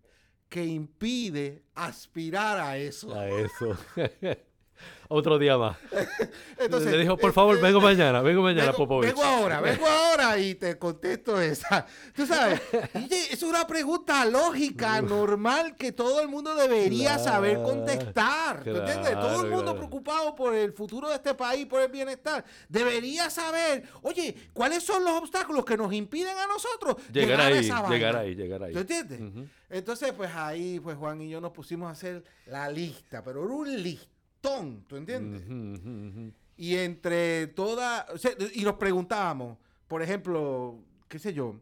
que 0.50 0.66
impide 0.66 1.64
aspirar 1.74 2.60
a 2.60 2.78
eso? 2.78 3.14
A 3.14 3.28
eso. 3.28 3.78
Otro 5.08 5.38
día 5.38 5.58
más. 5.58 5.78
Entonces, 6.58 6.92
le 6.92 7.00
dijo, 7.00 7.18
por 7.18 7.32
favor, 7.32 7.60
vengo 7.62 7.80
mañana, 7.80 8.22
vengo 8.22 8.42
mañana, 8.42 8.72
vengo, 8.72 9.00
Vengo 9.00 9.24
ahora, 9.24 9.62
vengo 9.62 9.86
ahora 9.86 10.38
y 10.40 10.56
te 10.56 10.78
contesto 10.78 11.40
esa. 11.40 11.86
Tú 12.16 12.26
sabes, 12.26 12.62
es 13.32 13.44
una 13.44 13.68
pregunta 13.68 14.26
lógica, 14.26 15.02
normal, 15.02 15.76
que 15.76 15.92
todo 15.92 16.22
el 16.22 16.28
mundo 16.28 16.56
debería 16.56 17.20
saber 17.20 17.62
contestar. 17.62 18.64
entiendes? 18.66 19.14
Todo 19.14 19.44
el 19.44 19.52
mundo 19.52 19.76
preocupado 19.76 20.36
por 20.36 20.56
el 20.56 20.74
futuro 20.74 21.10
de 21.10 21.16
este 21.16 21.34
país, 21.36 21.66
por 21.68 21.82
el 21.82 21.92
bienestar, 21.92 22.44
debería 22.68 23.30
saber, 23.30 23.84
oye, 24.02 24.36
¿cuáles 24.54 24.84
son 24.84 25.04
los 25.04 25.14
obstáculos 25.14 25.66
que 25.66 25.78
nos 25.78 25.94
impiden 25.94 26.36
a 26.38 26.48
nosotros 26.48 26.98
llegar, 27.12 27.42
ahí, 27.42 27.54
a 27.54 27.60
esa 27.60 27.90
llegar 27.90 28.16
ahí, 28.16 28.36
llegar 28.36 28.64
ahí. 28.64 28.74
¿Tú 28.74 28.80
entiendes? 28.80 29.20
Entonces, 29.70 30.14
pues 30.14 30.32
ahí, 30.34 30.80
pues 30.80 30.98
Juan 30.98 31.22
y 31.22 31.30
yo 31.30 31.42
nos 31.42 31.52
pusimos 31.52 31.90
a 31.90 31.92
hacer 31.92 32.24
la 32.48 32.70
lista, 32.70 33.24
pero 33.24 33.44
era 33.44 33.54
un 33.54 33.84
lista 33.84 34.15
¿tú 34.88 34.96
entiendes? 34.96 35.44
Y 36.58 36.76
entre 36.76 37.48
todas, 37.48 38.06
y 38.54 38.64
nos 38.64 38.76
preguntábamos, 38.76 39.58
por 39.88 40.02
ejemplo, 40.02 40.80
qué 41.08 41.20
sé 41.20 41.34
yo, 41.34 41.60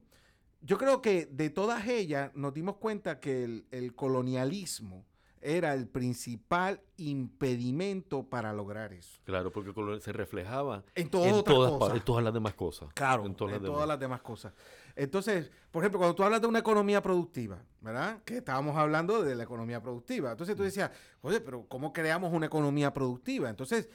yo 0.62 0.78
creo 0.78 1.02
que 1.02 1.26
de 1.26 1.50
todas 1.50 1.88
ellas 1.88 2.32
nos 2.36 2.54
dimos 2.54 2.78
cuenta 2.78 3.20
que 3.20 3.64
el, 3.72 3.96
colonialismo 3.96 5.06
era 5.42 5.74
el 5.74 5.88
principal 5.88 6.80
impedimento 6.96 8.24
para 8.24 8.54
lograr 8.54 8.94
eso. 8.94 9.20
Claro, 9.26 9.52
porque 9.52 9.74
se 10.00 10.14
reflejaba 10.14 10.84
en, 10.96 11.10
todas, 11.10 11.44
todas, 11.44 11.96
en 11.96 12.02
todas 12.02 12.24
las 12.24 12.34
demás 12.34 12.54
cosas. 12.54 12.90
Claro, 12.94 13.26
en 13.26 13.36
todas, 13.36 13.88
las 13.88 14.00
demás 14.00 14.22
cosas. 14.22 14.54
Entonces, 14.96 15.52
por 15.72 15.84
ejemplo, 15.84 16.00
cuando 16.00 16.16
tú 16.16 16.24
hablas 16.24 16.42
de 16.42 16.48
una 16.48 16.60
economía 16.60 17.02
productiva, 17.02 17.64
¿verdad? 17.82 18.20
Que 18.24 18.38
estábamos 18.38 18.78
hablando 18.78 19.24
de 19.24 19.36
la 19.36 19.44
economía 19.44 19.82
productiva. 19.82 20.32
Entonces 20.32 20.56
tú 20.56 20.64
decías, 20.64 20.92
oye, 21.22 21.42
pero 21.42 21.68
¿cómo 21.68 21.92
creamos 21.92 22.32
una 22.32 22.46
economía 22.46 22.94
productiva? 22.94 23.50
Entonces 23.50 23.90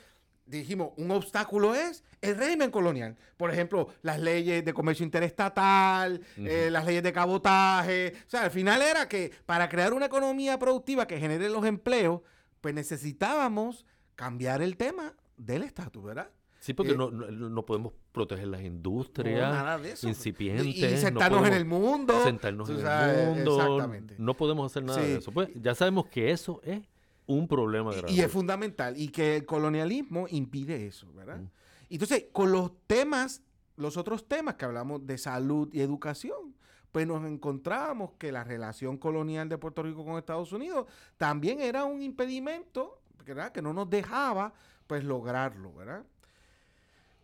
dijimos, 0.49 0.93
un 0.97 1.11
obstáculo 1.11 1.75
es 1.75 2.03
el 2.21 2.37
régimen 2.37 2.71
colonial. 2.71 3.17
Por 3.37 3.51
ejemplo, 3.51 3.89
las 4.03 4.19
leyes 4.19 4.65
de 4.65 4.73
comercio 4.73 5.05
interestatal, 5.05 6.21
eh, 6.39 6.69
las 6.71 6.85
leyes 6.85 7.03
de 7.03 7.13
cabotaje. 7.13 8.15
O 8.27 8.31
sea, 8.31 8.45
al 8.45 8.51
final 8.51 8.83
era 8.83 9.09
que 9.09 9.33
para 9.47 9.69
crear 9.69 9.93
una 9.93 10.07
economía 10.07 10.59
productiva 10.59 11.07
que 11.07 11.19
genere 11.19 11.49
los 11.49 11.65
empleos, 11.65 12.23
pues 12.61 12.75
necesitábamos 12.75 13.87
cambiar 14.15 14.63
el 14.63 14.77
tema 14.77 15.15
del 15.37 15.63
estatus, 15.63 16.03
¿verdad? 16.03 16.31
Sí, 16.61 16.75
porque 16.75 16.93
eh, 16.93 16.97
no, 16.97 17.11
no, 17.11 17.65
podemos 17.65 17.93
proteger 18.13 18.49
las 18.49 18.63
industrias 18.63 20.03
incipientes. 20.03 20.67
Y, 20.67 20.97
sentarnos 20.97 21.47
en 21.47 21.55
el 21.55 21.65
mundo. 21.65 22.23
Sentarnos 22.25 22.69
en 22.69 22.79
el 22.79 23.27
mundo. 23.27 23.63
Exactamente. 23.63 24.15
No 24.19 24.35
podemos 24.35 24.71
hacer 24.71 24.83
nada 24.83 25.01
de 25.01 25.17
eso. 25.17 25.31
Pues 25.31 25.51
ya 25.55 25.75
sabemos 25.75 26.07
que 26.07 26.31
eso 26.33 26.61
es 26.65 26.83
un 27.27 27.47
problema 27.47 27.93
grave. 27.93 28.13
Y 28.13 28.21
es 28.21 28.31
fundamental. 28.31 28.97
Y 28.97 29.09
que 29.09 29.37
el 29.37 29.47
colonialismo 29.47 30.27
impide 30.31 30.87
eso, 30.87 31.07
¿verdad? 31.15 31.39
Mm. 31.39 31.51
Entonces, 31.91 32.27
con 32.33 32.51
los 32.51 32.73
temas, 32.87 33.43
los 33.77 33.97
otros 33.97 34.27
temas 34.27 34.57
que 34.57 34.65
hablamos 34.65 35.07
de 35.07 35.17
salud 35.17 35.69
y 35.73 35.81
educación, 35.81 36.57
pues 36.91 37.07
nos 37.07 37.25
encontramos 37.25 38.13
que 38.19 38.33
la 38.33 38.45
relación 38.45 38.97
colonial 38.97 39.49
de 39.49 39.59
Puerto 39.59 39.83
Rico 39.83 40.05
con 40.05 40.19
Estados 40.19 40.53
Unidos 40.53 40.87
también 41.17 41.61
era 41.61 41.85
un 41.85 42.03
impedimento, 42.03 43.01
¿verdad? 43.25 43.53
Que 43.53 43.63
no 43.63 43.73
nos 43.73 43.89
dejaba, 43.89 44.55
pues, 44.87 45.05
lograrlo, 45.05 45.73
¿verdad? 45.75 46.05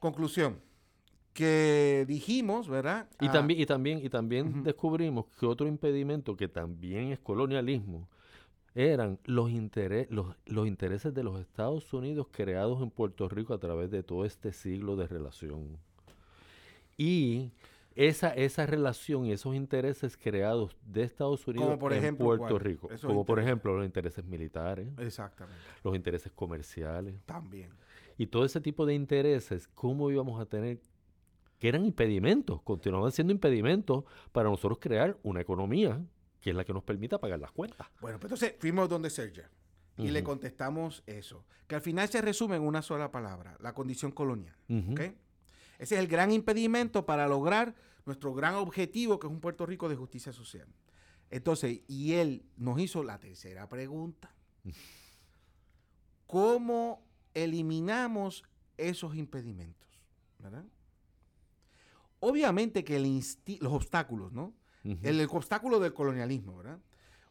Conclusión 0.05 0.59
que 1.33 2.05
dijimos, 2.07 2.69
¿verdad? 2.69 3.09
Y 3.23 3.31
también, 3.31 3.59
y 3.59 3.65
también, 3.65 4.05
y 4.05 4.11
también 4.11 4.63
descubrimos 4.63 5.25
que 5.41 5.47
otro 5.47 5.67
impedimento 5.67 6.37
que 6.37 6.47
también 6.47 7.11
es 7.11 7.19
colonialismo 7.19 8.07
eran 8.75 9.19
los, 9.25 9.51
los, 10.11 10.37
los, 10.45 10.67
intereses 10.67 11.15
de 11.15 11.25
los 11.25 11.41
Estados 11.41 11.91
Unidos 11.95 12.27
creados 12.31 12.83
en 12.83 12.91
Puerto 12.91 13.31
Rico 13.31 13.55
a 13.55 13.59
través 13.59 13.91
de 13.91 14.03
todo 14.03 14.27
este 14.27 14.53
siglo 14.53 14.95
de 14.95 15.07
relación. 15.07 15.79
Y 16.99 17.51
esa, 17.95 18.31
esa 18.35 18.67
relación 18.67 19.25
y 19.25 19.33
esos 19.33 19.55
intereses 19.55 20.19
creados 20.19 20.77
de 20.85 21.05
Estados 21.05 21.47
Unidos 21.47 21.79
por 21.79 21.95
en 21.95 22.17
Puerto 22.17 22.59
Rico. 22.59 22.91
como 23.03 23.25
por 23.25 23.41
ejemplo 23.41 23.77
los 23.77 23.87
intereses 23.87 24.25
militares. 24.25 24.89
Exactamente. 24.99 25.63
Los 25.83 25.97
intereses 25.97 26.31
comerciales. 26.33 27.15
También. 27.25 27.71
Y 28.17 28.27
todo 28.27 28.45
ese 28.45 28.61
tipo 28.61 28.87
de 28.87 28.95
intereses, 28.95 29.69
¿cómo 29.69 30.11
íbamos 30.11 30.41
a 30.41 30.47
tener? 30.47 30.81
Que 31.59 31.69
eran 31.69 31.85
impedimentos, 31.85 32.63
continuaban 32.63 33.13
siendo 33.13 33.33
impedimentos 33.33 34.05
para 34.33 34.49
nosotros 34.49 34.79
crear 34.81 35.19
una 35.23 35.41
economía 35.41 36.05
que 36.41 36.51
es 36.51 36.57
la 36.57 36.65
que 36.65 36.75
nos 36.75 36.85
permita 36.85 37.19
pagar 37.19 37.39
las 37.39 37.53
cuentas. 37.53 37.89
Bueno, 38.03 38.21
pues 38.21 38.31
entonces 38.31 38.55
fuimos 38.59 38.87
donde 38.87 39.09
Sergio 39.09 39.45
y 39.97 40.11
le 40.11 40.23
contestamos 40.23 41.03
eso, 41.07 41.47
que 41.67 41.75
al 41.75 41.81
final 41.81 42.09
se 42.09 42.21
resume 42.21 42.57
en 42.57 42.63
una 42.63 42.83
sola 42.83 43.11
palabra, 43.11 43.57
la 43.61 43.73
condición 43.73 44.13
colonial. 44.13 44.55
Ese 44.69 45.15
es 45.79 45.93
el 45.93 46.07
gran 46.07 46.33
impedimento 46.33 47.07
para 47.07 47.27
lograr 47.29 47.75
nuestro 48.05 48.35
gran 48.35 48.57
objetivo, 48.57 49.19
que 49.19 49.27
es 49.27 49.33
un 49.33 49.41
Puerto 49.41 49.65
Rico 49.65 49.89
de 49.89 49.97
justicia 49.97 50.33
social. 50.33 50.69
Entonces, 51.31 51.81
y 51.89 52.13
él 52.13 52.45
nos 52.57 52.79
hizo 52.79 53.03
la 53.03 53.19
tercera 53.19 53.69
pregunta. 53.69 54.35
¿Cómo 56.27 57.03
eliminamos 57.35 58.45
esos 58.77 59.17
impedimentos? 59.17 59.89
Obviamente 62.21 62.85
que 62.85 62.99
los 63.61 63.73
obstáculos, 63.73 64.33
¿no? 64.33 64.55
el, 65.03 65.27
obstáculo 65.31 65.81
del 65.81 65.93
colonialismo, 65.93 66.57
¿verdad? 66.57 66.79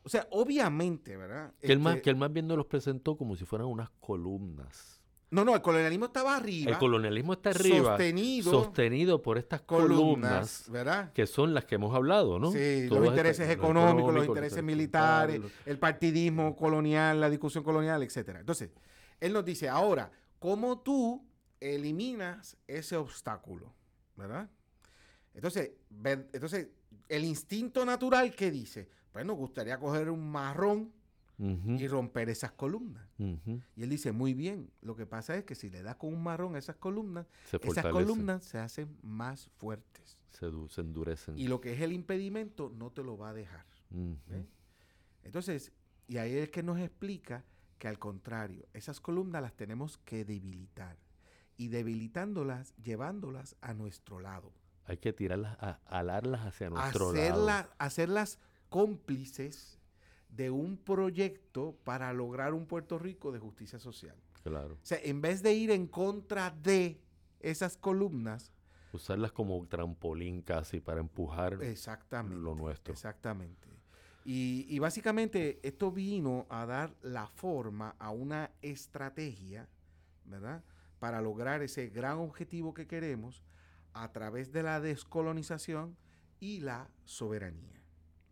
O 0.04 0.10
sea, 0.10 0.28
obviamente, 0.32 1.16
¿verdad? 1.16 1.54
Que, 1.62 1.72
el 1.72 1.80
más, 1.80 1.94
este 1.96 2.04
que 2.04 2.10
el 2.10 2.16
más 2.18 2.32
bien 2.34 2.48
nos 2.48 2.58
los 2.58 2.66
presentó 2.66 3.16
como 3.16 3.36
si 3.36 3.46
fueran 3.46 3.68
unas 3.68 3.90
columnas. 4.00 5.02
No, 5.34 5.44
no, 5.44 5.56
el 5.56 5.62
colonialismo 5.62 6.06
estaba 6.06 6.36
arriba. 6.36 6.72
El 6.72 6.78
colonialismo 6.78 7.34
está 7.34 7.50
arriba. 7.50 7.92
Sostenido. 7.92 8.52
Sostenido 8.52 9.22
por 9.22 9.40
estas 9.40 9.62
columnas, 9.62 10.66
¿verdad? 10.70 11.12
Que 11.14 11.26
son 11.26 11.56
las 11.56 11.66
que 11.66 11.76
hemos 11.76 11.96
hablado, 11.96 12.38
¿no? 12.38 12.52
Sí, 12.52 12.88
los 12.88 13.08
intereses 13.08 13.50
económicos, 13.50 14.14
los, 14.14 14.28
intereses 14.28 14.64
militares, 14.64 15.42
el 15.66 15.80
partidismo 15.80 16.56
colonial, 16.56 17.20
la 17.20 17.32
discusión 17.32 17.64
colonial, 17.64 18.04
etcétera. 18.04 18.42
Entonces, 18.42 18.70
él 19.24 19.32
nos 19.32 19.46
dice, 19.46 19.70
ahora, 19.70 20.12
¿cómo 20.38 20.80
tú 20.80 21.26
eliminas 21.62 22.58
ese 22.68 22.98
obstáculo? 22.98 23.74
¿Verdad? 24.18 24.50
Entonces, 25.34 25.72
entonces 26.04 26.68
el 27.08 27.24
instinto 27.24 27.86
natural 27.86 28.36
que 28.36 28.52
dice, 28.52 28.90
pues 29.14 29.26
nos 29.26 29.38
gustaría 29.38 29.80
coger 29.80 30.10
un 30.10 30.30
marrón 30.30 30.92
y 31.38 31.88
romper 31.88 32.30
esas 32.30 32.52
columnas. 32.52 33.08
Y 33.18 33.84
él 33.84 33.90
dice, 33.90 34.12
muy 34.12 34.34
bien, 34.34 34.70
lo 34.82 34.96
que 34.96 35.06
pasa 35.06 35.38
es 35.38 35.46
que 35.46 35.56
si 35.56 35.70
le 35.70 35.82
das 35.82 35.96
con 35.96 36.14
un 36.14 36.22
marrón 36.22 36.56
a 36.56 36.60
esas 36.60 36.76
columnas, 36.76 37.26
esas 37.62 37.86
columnas 37.88 38.44
se 38.44 38.58
hacen 38.60 38.98
más 39.02 39.50
fuertes. 39.56 40.18
Se, 40.32 40.48
endurecen. 40.82 41.38
Y 41.38 41.48
lo 41.48 41.62
que 41.62 41.72
es 41.72 41.80
el 41.80 41.94
impedimento 41.94 42.74
no 42.76 42.92
te 42.92 43.04
lo 43.04 43.18
va 43.18 43.30
a 43.30 43.34
dejar. 43.34 43.66
Entonces, 45.24 45.72
y 46.08 46.18
ahí 46.18 46.36
es 46.36 46.50
que 46.50 46.62
nos 46.62 46.78
explica 46.80 47.46
que 47.84 47.90
al 47.90 48.00
contrario, 48.00 48.66
esas 48.72 49.02
columnas 49.02 49.42
las 49.42 49.58
tenemos 49.58 49.98
que 49.98 50.24
debilitar. 50.24 50.96
Y 51.58 51.68
debilitándolas, 51.68 52.74
llevándolas 52.78 53.58
a 53.60 53.74
nuestro 53.74 54.22
lado. 54.22 54.54
Hay 54.86 55.00
que 55.00 55.12
tirarlas, 55.12 55.58
a, 55.60 55.82
alarlas 55.88 56.46
hacia 56.46 56.70
nuestro 56.70 57.12
lado. 57.12 57.68
Hacerlas 57.80 58.40
cómplices 58.70 59.82
de 60.30 60.50
un 60.50 60.78
proyecto 60.78 61.76
para 61.84 62.14
lograr 62.14 62.54
un 62.54 62.68
Puerto 62.68 62.98
Rico 62.98 63.34
de 63.34 63.40
justicia 63.40 63.80
social. 63.80 64.16
Claro. 64.44 64.76
O 64.76 64.86
sea, 64.86 65.00
en 65.04 65.20
vez 65.20 65.44
de 65.44 65.52
ir 65.52 65.70
en 65.70 65.88
contra 65.88 66.52
de 66.52 67.02
esas 67.42 67.76
columnas. 67.76 68.54
Usarlas 68.94 69.34
como 69.34 69.68
trampolín 69.68 70.42
casi 70.42 70.80
para 70.80 71.02
empujar 71.02 71.62
exactamente, 71.62 72.42
lo 72.42 72.56
nuestro. 72.56 72.94
Exactamente. 72.94 73.68
Y, 74.26 74.66
y 74.70 74.80
básicamente 74.80 75.60
esto 75.64 75.92
vino 75.92 76.46
a 76.50 76.66
dar 76.66 76.96
la 77.02 77.28
forma 77.28 77.96
a 78.00 78.12
una 78.12 78.52
estrategia, 78.62 79.68
¿verdad? 80.26 80.64
Para 81.00 81.22
lograr 81.22 81.62
ese 81.62 81.90
gran 81.90 82.18
objetivo 82.20 82.74
que 82.74 82.88
queremos 82.88 83.44
a 83.94 84.12
través 84.12 84.52
de 84.52 84.64
la 84.64 84.80
descolonización 84.80 85.98
y 86.40 86.60
la 86.60 86.90
soberanía. 87.06 87.82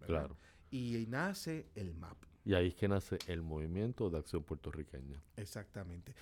Claro. 0.06 0.38
Y 0.69 1.06
nace 1.08 1.67
el 1.75 1.93
MAP. 1.93 2.17
Y 2.43 2.54
ahí 2.54 2.69
es 2.69 2.75
que 2.75 2.88
nace 2.88 3.19
el 3.27 3.41
Movimiento 3.41 4.10
de 4.10 4.17
Acción 4.17 4.43
Puertorriqueña. 4.43 5.21
Exactamente. 5.38 6.13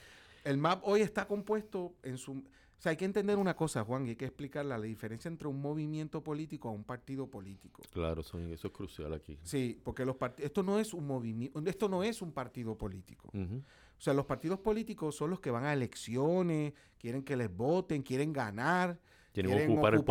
El 0.43 0.57
MAP 0.57 0.81
hoy 0.83 1.01
está 1.01 1.27
compuesto 1.27 1.95
en 2.03 2.17
su... 2.17 2.43
O 2.79 2.81
sea, 2.81 2.91
hay 2.91 2.95
que 2.95 3.03
entender 3.03 3.37
una 3.37 3.57
cosa, 3.57 3.83
Juan, 3.83 4.05
y 4.05 4.11
hay 4.11 4.15
que 4.15 4.23
explicar 4.23 4.65
la 4.65 4.79
diferencia 4.79 5.27
entre 5.27 5.49
un 5.49 5.61
movimiento 5.61 6.23
político 6.23 6.69
a 6.69 6.71
un 6.71 6.85
partido 6.85 7.27
político. 7.27 7.81
Claro, 7.91 8.21
eso, 8.21 8.39
eso 8.39 8.67
es 8.67 8.73
crucial 8.73 9.13
aquí. 9.13 9.37
Sí, 9.43 9.77
porque 9.83 10.05
los 10.05 10.15
esto 10.37 10.63
no 10.63 10.79
es 10.79 10.93
un 10.93 11.05
movimiento, 11.05 11.61
esto 11.65 11.89
no 11.89 12.03
es 12.03 12.21
un 12.21 12.31
partido 12.31 12.77
político. 12.77 13.27
O 13.33 14.01
sea, 14.01 14.13
los 14.13 14.25
partidos 14.25 14.59
políticos 14.59 15.13
son 15.13 15.29
los 15.29 15.41
que 15.41 15.51
van 15.51 15.65
a 15.65 15.73
elecciones, 15.73 16.71
quieren 16.97 17.21
que 17.21 17.35
les 17.35 17.53
voten, 17.53 18.01
quieren 18.01 18.31
ganar, 18.31 18.97
quieren, 19.33 19.69
ocupar, 19.69 19.95
el 19.95 20.05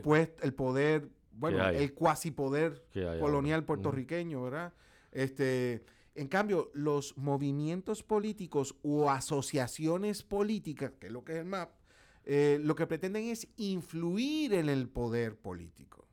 poder. 0.00 0.34
el 0.40 0.54
poder, 0.54 1.10
bueno, 1.30 1.68
el 1.68 1.92
cuasi 1.92 2.30
poder 2.30 2.86
colonial 3.20 3.66
puertorriqueño, 3.66 4.44
¿verdad? 4.44 4.72
Este, 5.12 5.84
en 6.14 6.28
cambio, 6.28 6.70
los 6.72 7.18
movimientos 7.18 8.02
políticos 8.02 8.76
o 8.82 9.10
asociaciones 9.10 10.22
políticas, 10.22 10.92
que 10.98 11.08
es 11.08 11.12
lo 11.12 11.22
que 11.22 11.32
es 11.32 11.38
el 11.40 11.44
MAP, 11.44 11.83
eh, 12.24 12.58
lo 12.62 12.74
que 12.74 12.86
pretenden 12.86 13.24
es 13.24 13.48
influir 13.56 14.54
en 14.54 14.68
el 14.68 14.88
poder 14.88 15.36
político. 15.36 16.06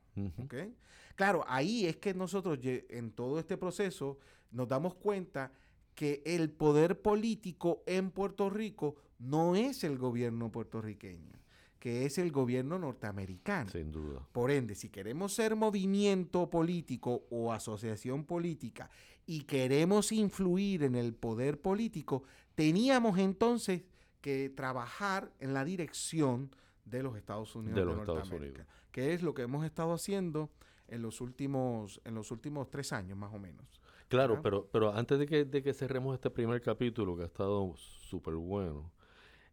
Claro, 1.14 1.44
ahí 1.46 1.86
es 1.86 1.96
que 1.96 2.14
nosotros 2.14 2.58
en 2.62 3.12
todo 3.12 3.38
este 3.38 3.56
proceso 3.56 4.18
nos 4.50 4.68
damos 4.68 4.94
cuenta 4.94 5.52
que 5.94 6.22
el 6.24 6.50
poder 6.50 7.00
político 7.00 7.82
en 7.86 8.10
Puerto 8.10 8.50
Rico 8.50 8.96
no 9.18 9.56
es 9.56 9.84
el 9.84 9.98
gobierno 9.98 10.50
puertorriqueño 10.50 11.42
que 11.82 12.06
es 12.06 12.16
el 12.18 12.30
gobierno 12.30 12.78
norteamericano. 12.78 13.68
Sin 13.68 13.90
duda. 13.90 14.24
Por 14.30 14.52
ende, 14.52 14.76
si 14.76 14.88
queremos 14.88 15.32
ser 15.32 15.56
movimiento 15.56 16.48
político 16.48 17.24
o 17.28 17.52
asociación 17.52 18.22
política 18.22 18.88
y 19.26 19.40
queremos 19.40 20.12
influir 20.12 20.84
en 20.84 20.94
el 20.94 21.12
poder 21.12 21.60
político, 21.60 22.22
teníamos 22.54 23.18
entonces 23.18 23.82
que 24.22 24.48
trabajar 24.48 25.30
en 25.40 25.52
la 25.52 25.64
dirección 25.64 26.54
de 26.86 27.02
los 27.02 27.16
Estados 27.16 27.54
Unidos 27.54 27.76
de, 27.76 27.84
Norteamérica, 27.84 28.66
que 28.90 29.12
es 29.12 29.22
lo 29.22 29.34
que 29.34 29.42
hemos 29.42 29.64
estado 29.66 29.92
haciendo 29.92 30.50
en 30.88 31.02
los 31.02 31.20
últimos, 31.20 32.00
en 32.04 32.14
los 32.14 32.30
últimos 32.30 32.70
tres 32.70 32.92
años 32.92 33.18
más 33.18 33.34
o 33.34 33.38
menos. 33.38 33.66
Claro, 34.08 34.40
pero, 34.42 34.68
pero 34.70 34.94
antes 34.94 35.18
de 35.18 35.26
que, 35.26 35.44
de 35.44 35.62
que 35.62 35.72
cerremos 35.74 36.14
este 36.14 36.30
primer 36.30 36.60
capítulo, 36.60 37.16
que 37.16 37.22
ha 37.22 37.26
estado 37.26 37.74
súper 37.76 38.34
bueno, 38.34 38.92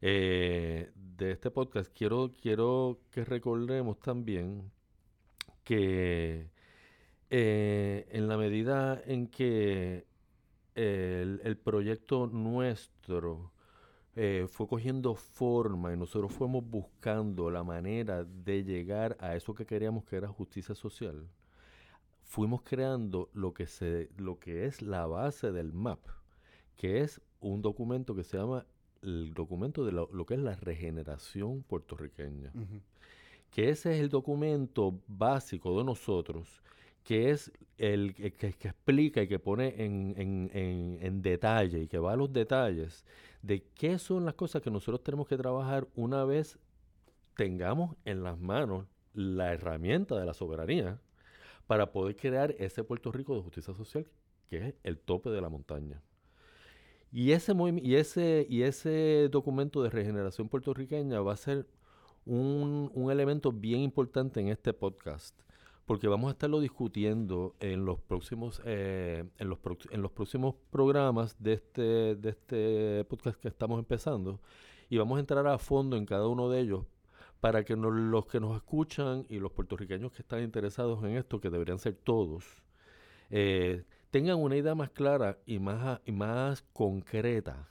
eh, 0.02 0.92
de 0.96 1.32
este 1.32 1.52
podcast, 1.52 1.92
quiero, 1.94 2.32
quiero 2.42 3.00
que 3.12 3.26
recordemos 3.26 4.00
también 4.00 4.72
que 5.64 6.50
eh, 7.30 8.08
en 8.10 8.28
la 8.28 8.38
medida 8.38 9.02
en 9.06 9.28
que 9.28 10.06
el, 10.76 11.58
proyecto 11.58 12.28
nuestro 12.28 13.52
eh, 14.22 14.48
fue 14.50 14.68
cogiendo 14.68 15.16
forma 15.16 15.94
y 15.94 15.98
nosotros 15.98 16.34
fuimos 16.34 16.70
buscando 16.70 17.50
la 17.50 17.64
manera 17.64 18.26
de 18.26 18.66
llegar 18.66 19.16
a 19.22 19.34
eso 19.38 19.54
que 19.54 19.66
queríamos 19.66 20.04
que 20.04 20.18
era 20.18 20.28
justicia 20.28 20.76
social, 20.76 21.26
fuimos 22.26 22.62
creando 22.64 23.30
lo 23.32 23.54
que, 23.54 23.66
se, 23.66 24.10
lo 24.18 24.38
que 24.38 24.66
es 24.66 24.82
la 24.82 25.06
base 25.06 25.54
del 25.54 25.72
MAP, 25.72 26.02
que 26.76 27.00
es 27.00 27.22
un 27.40 27.62
documento 27.62 28.14
que 28.14 28.26
se 28.26 28.38
llama 28.38 28.66
el 29.04 29.34
documento 29.34 29.86
de 29.86 29.94
lo, 29.94 30.10
que 30.26 30.34
es 30.34 30.42
la 30.42 30.56
regeneración 30.56 31.64
puertorriqueña. 31.64 32.52
Que 33.52 33.70
ese 33.70 33.96
es 33.96 34.02
el 34.02 34.10
documento 34.10 35.00
básico 35.08 35.78
de 35.78 35.86
nosotros, 35.86 36.62
que 37.04 37.32
es 37.32 37.52
el 37.78 38.14
que, 38.14 38.48
explica 38.48 39.22
y 39.22 39.28
que 39.28 39.40
pone 39.40 39.74
en, 39.78 41.22
detalle 41.22 41.84
y 41.84 41.88
que 41.88 41.98
va 41.98 42.14
a 42.14 42.16
los 42.16 42.32
detalles 42.32 43.06
de 43.42 43.64
qué 43.74 43.98
son 43.98 44.26
las 44.26 44.34
cosas 44.34 44.62
que 44.62 44.70
nosotros 44.70 45.04
tenemos 45.04 45.28
que 45.28 45.38
trabajar 45.38 45.88
una 45.96 46.26
vez 46.26 46.60
tengamos 47.36 47.96
en 48.06 48.24
las 48.24 48.38
manos 48.38 48.86
la 49.14 49.54
herramienta 49.54 50.20
de 50.20 50.26
la 50.26 50.34
soberanía 50.34 51.00
para 51.68 51.92
poder 51.92 52.16
crear 52.16 52.56
ese 52.60 52.84
Puerto 52.84 53.12
Rico 53.12 53.36
de 53.36 53.42
justicia 53.42 53.74
social 53.74 54.06
que 54.50 54.70
es 54.70 54.76
el 54.84 54.98
tope 54.98 55.30
de 55.30 55.42
la 55.42 55.50
montaña. 55.50 56.02
Y 57.12 57.32
ese, 57.32 57.54
y 57.82 57.96
ese, 57.96 58.46
y 58.50 58.64
ese 58.64 59.30
documento 59.32 59.82
de 59.82 59.90
regeneración 59.90 60.50
puertorriqueña 60.50 61.22
va 61.22 61.34
a 61.34 61.38
ser 61.38 61.68
un, 62.26 63.10
elemento 63.12 63.52
bien 63.52 63.82
importante 63.82 64.40
en 64.40 64.50
este 64.50 64.74
podcast, 64.74 65.40
porque 65.90 66.08
vamos 66.08 66.28
a 66.28 66.34
estarlo 66.34 66.60
discutiendo 66.60 67.56
en 67.60 67.84
los 67.84 68.00
próximos, 68.00 68.62
eh, 68.64 69.28
en 69.40 69.50
los, 69.50 69.58
próximos 70.12 70.54
programas 70.70 71.36
de 71.42 71.54
este, 71.54 72.16
de 72.16 72.30
este 72.30 73.06
podcast 73.06 73.42
que 73.42 73.48
estamos 73.48 73.80
empezando, 73.80 74.40
y 74.88 75.00
vamos 75.00 75.18
a 75.18 75.22
entrar 75.22 75.48
a 75.48 75.58
fondo 75.58 75.98
en 75.98 76.06
cada 76.06 76.28
uno 76.28 76.48
de 76.48 76.60
ellos 76.60 76.86
para 77.40 77.64
que 77.64 77.76
los 77.76 78.28
que 78.28 78.40
nos 78.40 78.56
escuchan 78.56 79.26
y 79.30 79.40
los 79.40 79.52
puertorriqueños 79.52 80.12
que 80.12 80.22
están 80.22 80.44
interesados 80.44 81.04
en 81.04 81.18
esto, 81.18 81.42
que 81.42 81.50
deberían 81.50 81.80
ser 81.80 81.96
todos, 81.96 82.46
eh, 83.32 83.84
tengan 84.12 84.38
una 84.38 84.58
idea 84.58 84.76
más 84.76 84.92
clara 84.92 85.40
y 85.48 85.58
más, 85.58 86.02
y 86.06 86.12
más 86.12 86.62
concreta 86.72 87.68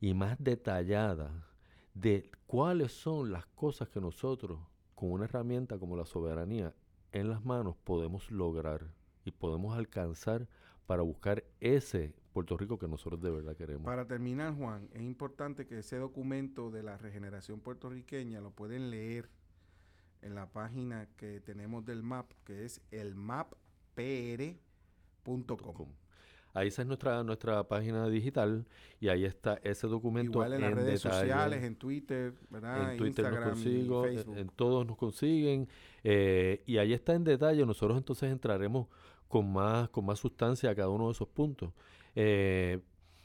y 0.00 0.12
más 0.12 0.42
detallada 0.42 1.46
de 1.94 2.32
cuáles 2.48 2.90
son 2.90 3.30
las 3.30 3.46
cosas 3.46 3.88
que 3.90 4.00
nosotros, 4.00 4.58
con 4.96 5.12
una 5.12 5.26
herramienta 5.26 5.78
como 5.78 5.96
la 5.96 6.04
soberanía 6.04 6.74
en 7.12 7.28
las 7.28 7.44
manos, 7.44 7.76
podemos 7.84 8.30
lograr 8.30 8.92
y 9.24 9.30
podemos 9.30 9.76
alcanzar 9.76 10.48
para 10.86 11.02
buscar 11.02 11.44
ese 11.60 12.14
Puerto 12.32 12.56
Rico 12.56 12.78
que 12.78 12.86
nosotros 12.88 13.20
de 13.20 13.30
verdad 13.30 13.56
queremos. 13.56 13.84
Para 13.84 14.06
terminar, 14.06 14.54
Juan, 14.54 14.88
es 14.92 15.02
importante 15.02 15.66
que 15.66 15.80
ese 15.80 15.96
documento 15.96 16.70
de 16.70 16.82
la 16.82 16.96
regeneración 16.96 17.60
puertorriqueña 17.60 18.40
lo 18.40 18.52
pueden 18.52 18.90
leer 18.90 19.28
en 20.22 20.34
la 20.34 20.46
página 20.46 21.08
que 21.16 21.40
tenemos 21.40 21.84
del 21.84 22.02
MAP, 22.02 22.30
que 22.44 22.64
es 22.64 22.80
el 22.90 23.14
mappr.com. 23.14 23.56
Ahí 26.58 26.68
esa 26.68 26.82
es 26.82 26.88
nuestra, 26.88 27.22
nuestra 27.22 27.62
página 27.68 28.08
digital 28.08 28.66
y 29.00 29.08
ahí 29.08 29.24
está 29.24 29.60
ese 29.62 29.86
documento. 29.86 30.32
Igual 30.38 30.54
en, 30.54 30.60
las 30.62 30.74
redes 30.74 31.00
sociales, 31.00 31.62
en 31.62 31.76
Twitter, 31.76 32.34
¿verdad? 32.50 32.92
En 32.92 32.98
Twitter 32.98 33.24
Instagram 33.26 33.48
nos 33.48 33.62
consigo, 33.62 34.06
En, 34.06 34.48
todos 34.48 34.86
nos 34.86 34.96
consiguen. 34.96 35.68
Eh, 36.02 36.62
y 36.66 36.78
ahí 36.78 36.92
está 36.92 37.14
en 37.14 37.22
detalle. 37.22 37.64
Nosotros 37.64 37.96
entonces 37.96 38.32
entraremos 38.32 38.88
con 39.28 39.52
más, 39.52 39.88
con 39.90 40.04
más 40.04 40.18
sustancia 40.18 40.70
a 40.70 40.74
cada 40.74 40.88
uno 40.88 41.06
de 41.06 41.12
esos 41.12 41.28
puntos. 41.28 41.72
Eh, 42.16 42.80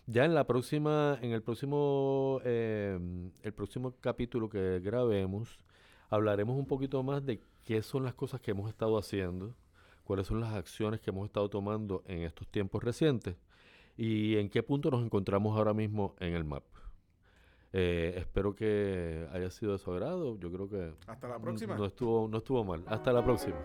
ya 0.06 0.26
en 0.26 0.36
la 0.36 0.46
próxima, 0.46 1.18
en 1.22 1.32
el 1.32 1.42
próximo, 1.42 2.40
eh, 2.44 3.00
el 3.42 3.54
próximo 3.54 3.96
capítulo 4.00 4.50
que 4.50 4.80
grabemos, 4.80 5.60
hablaremos 6.10 6.58
un 6.58 6.68
poquito 6.68 7.02
más 7.02 7.26
de 7.26 7.42
qué 7.64 7.82
son 7.82 8.04
las 8.04 8.14
cosas 8.14 8.42
que 8.42 8.52
hemos 8.52 8.70
estado 8.70 8.98
haciendo, 8.98 9.56
cuáles 10.04 10.28
son 10.28 10.40
las 10.40 10.54
acciones 10.54 11.00
que 11.00 11.12
hemos 11.12 11.26
estado 11.26 11.50
tomando 11.50 12.04
en 12.08 12.24
estos 12.24 12.48
tiempos 12.48 12.84
recientes 12.84 13.36
y 13.98 14.38
en 14.38 14.50
qué 14.50 14.64
punto 14.64 14.90
nos 14.92 15.04
encontramos 15.04 15.58
ahora 15.58 15.74
mismo 15.74 16.16
en 16.20 16.34
el 16.34 16.44
MAP. 16.44 16.64
Eh, 17.74 18.14
espero 18.18 18.56
que 18.56 19.28
haya 19.32 19.50
sido 19.50 19.72
de 19.72 19.80
su 19.80 19.92
agrado. 19.92 20.38
Yo 20.40 20.52
creo 20.52 20.70
que 20.70 20.94
hasta 21.08 21.28
la 21.28 21.40
próxima. 21.40 21.76
No 21.76 21.86
estuvo, 21.86 22.28
no 22.28 22.38
estuvo 22.38 22.64
mal. 22.64 22.84
Hasta 22.88 23.12
la 23.12 23.24
próxima. 23.24 23.58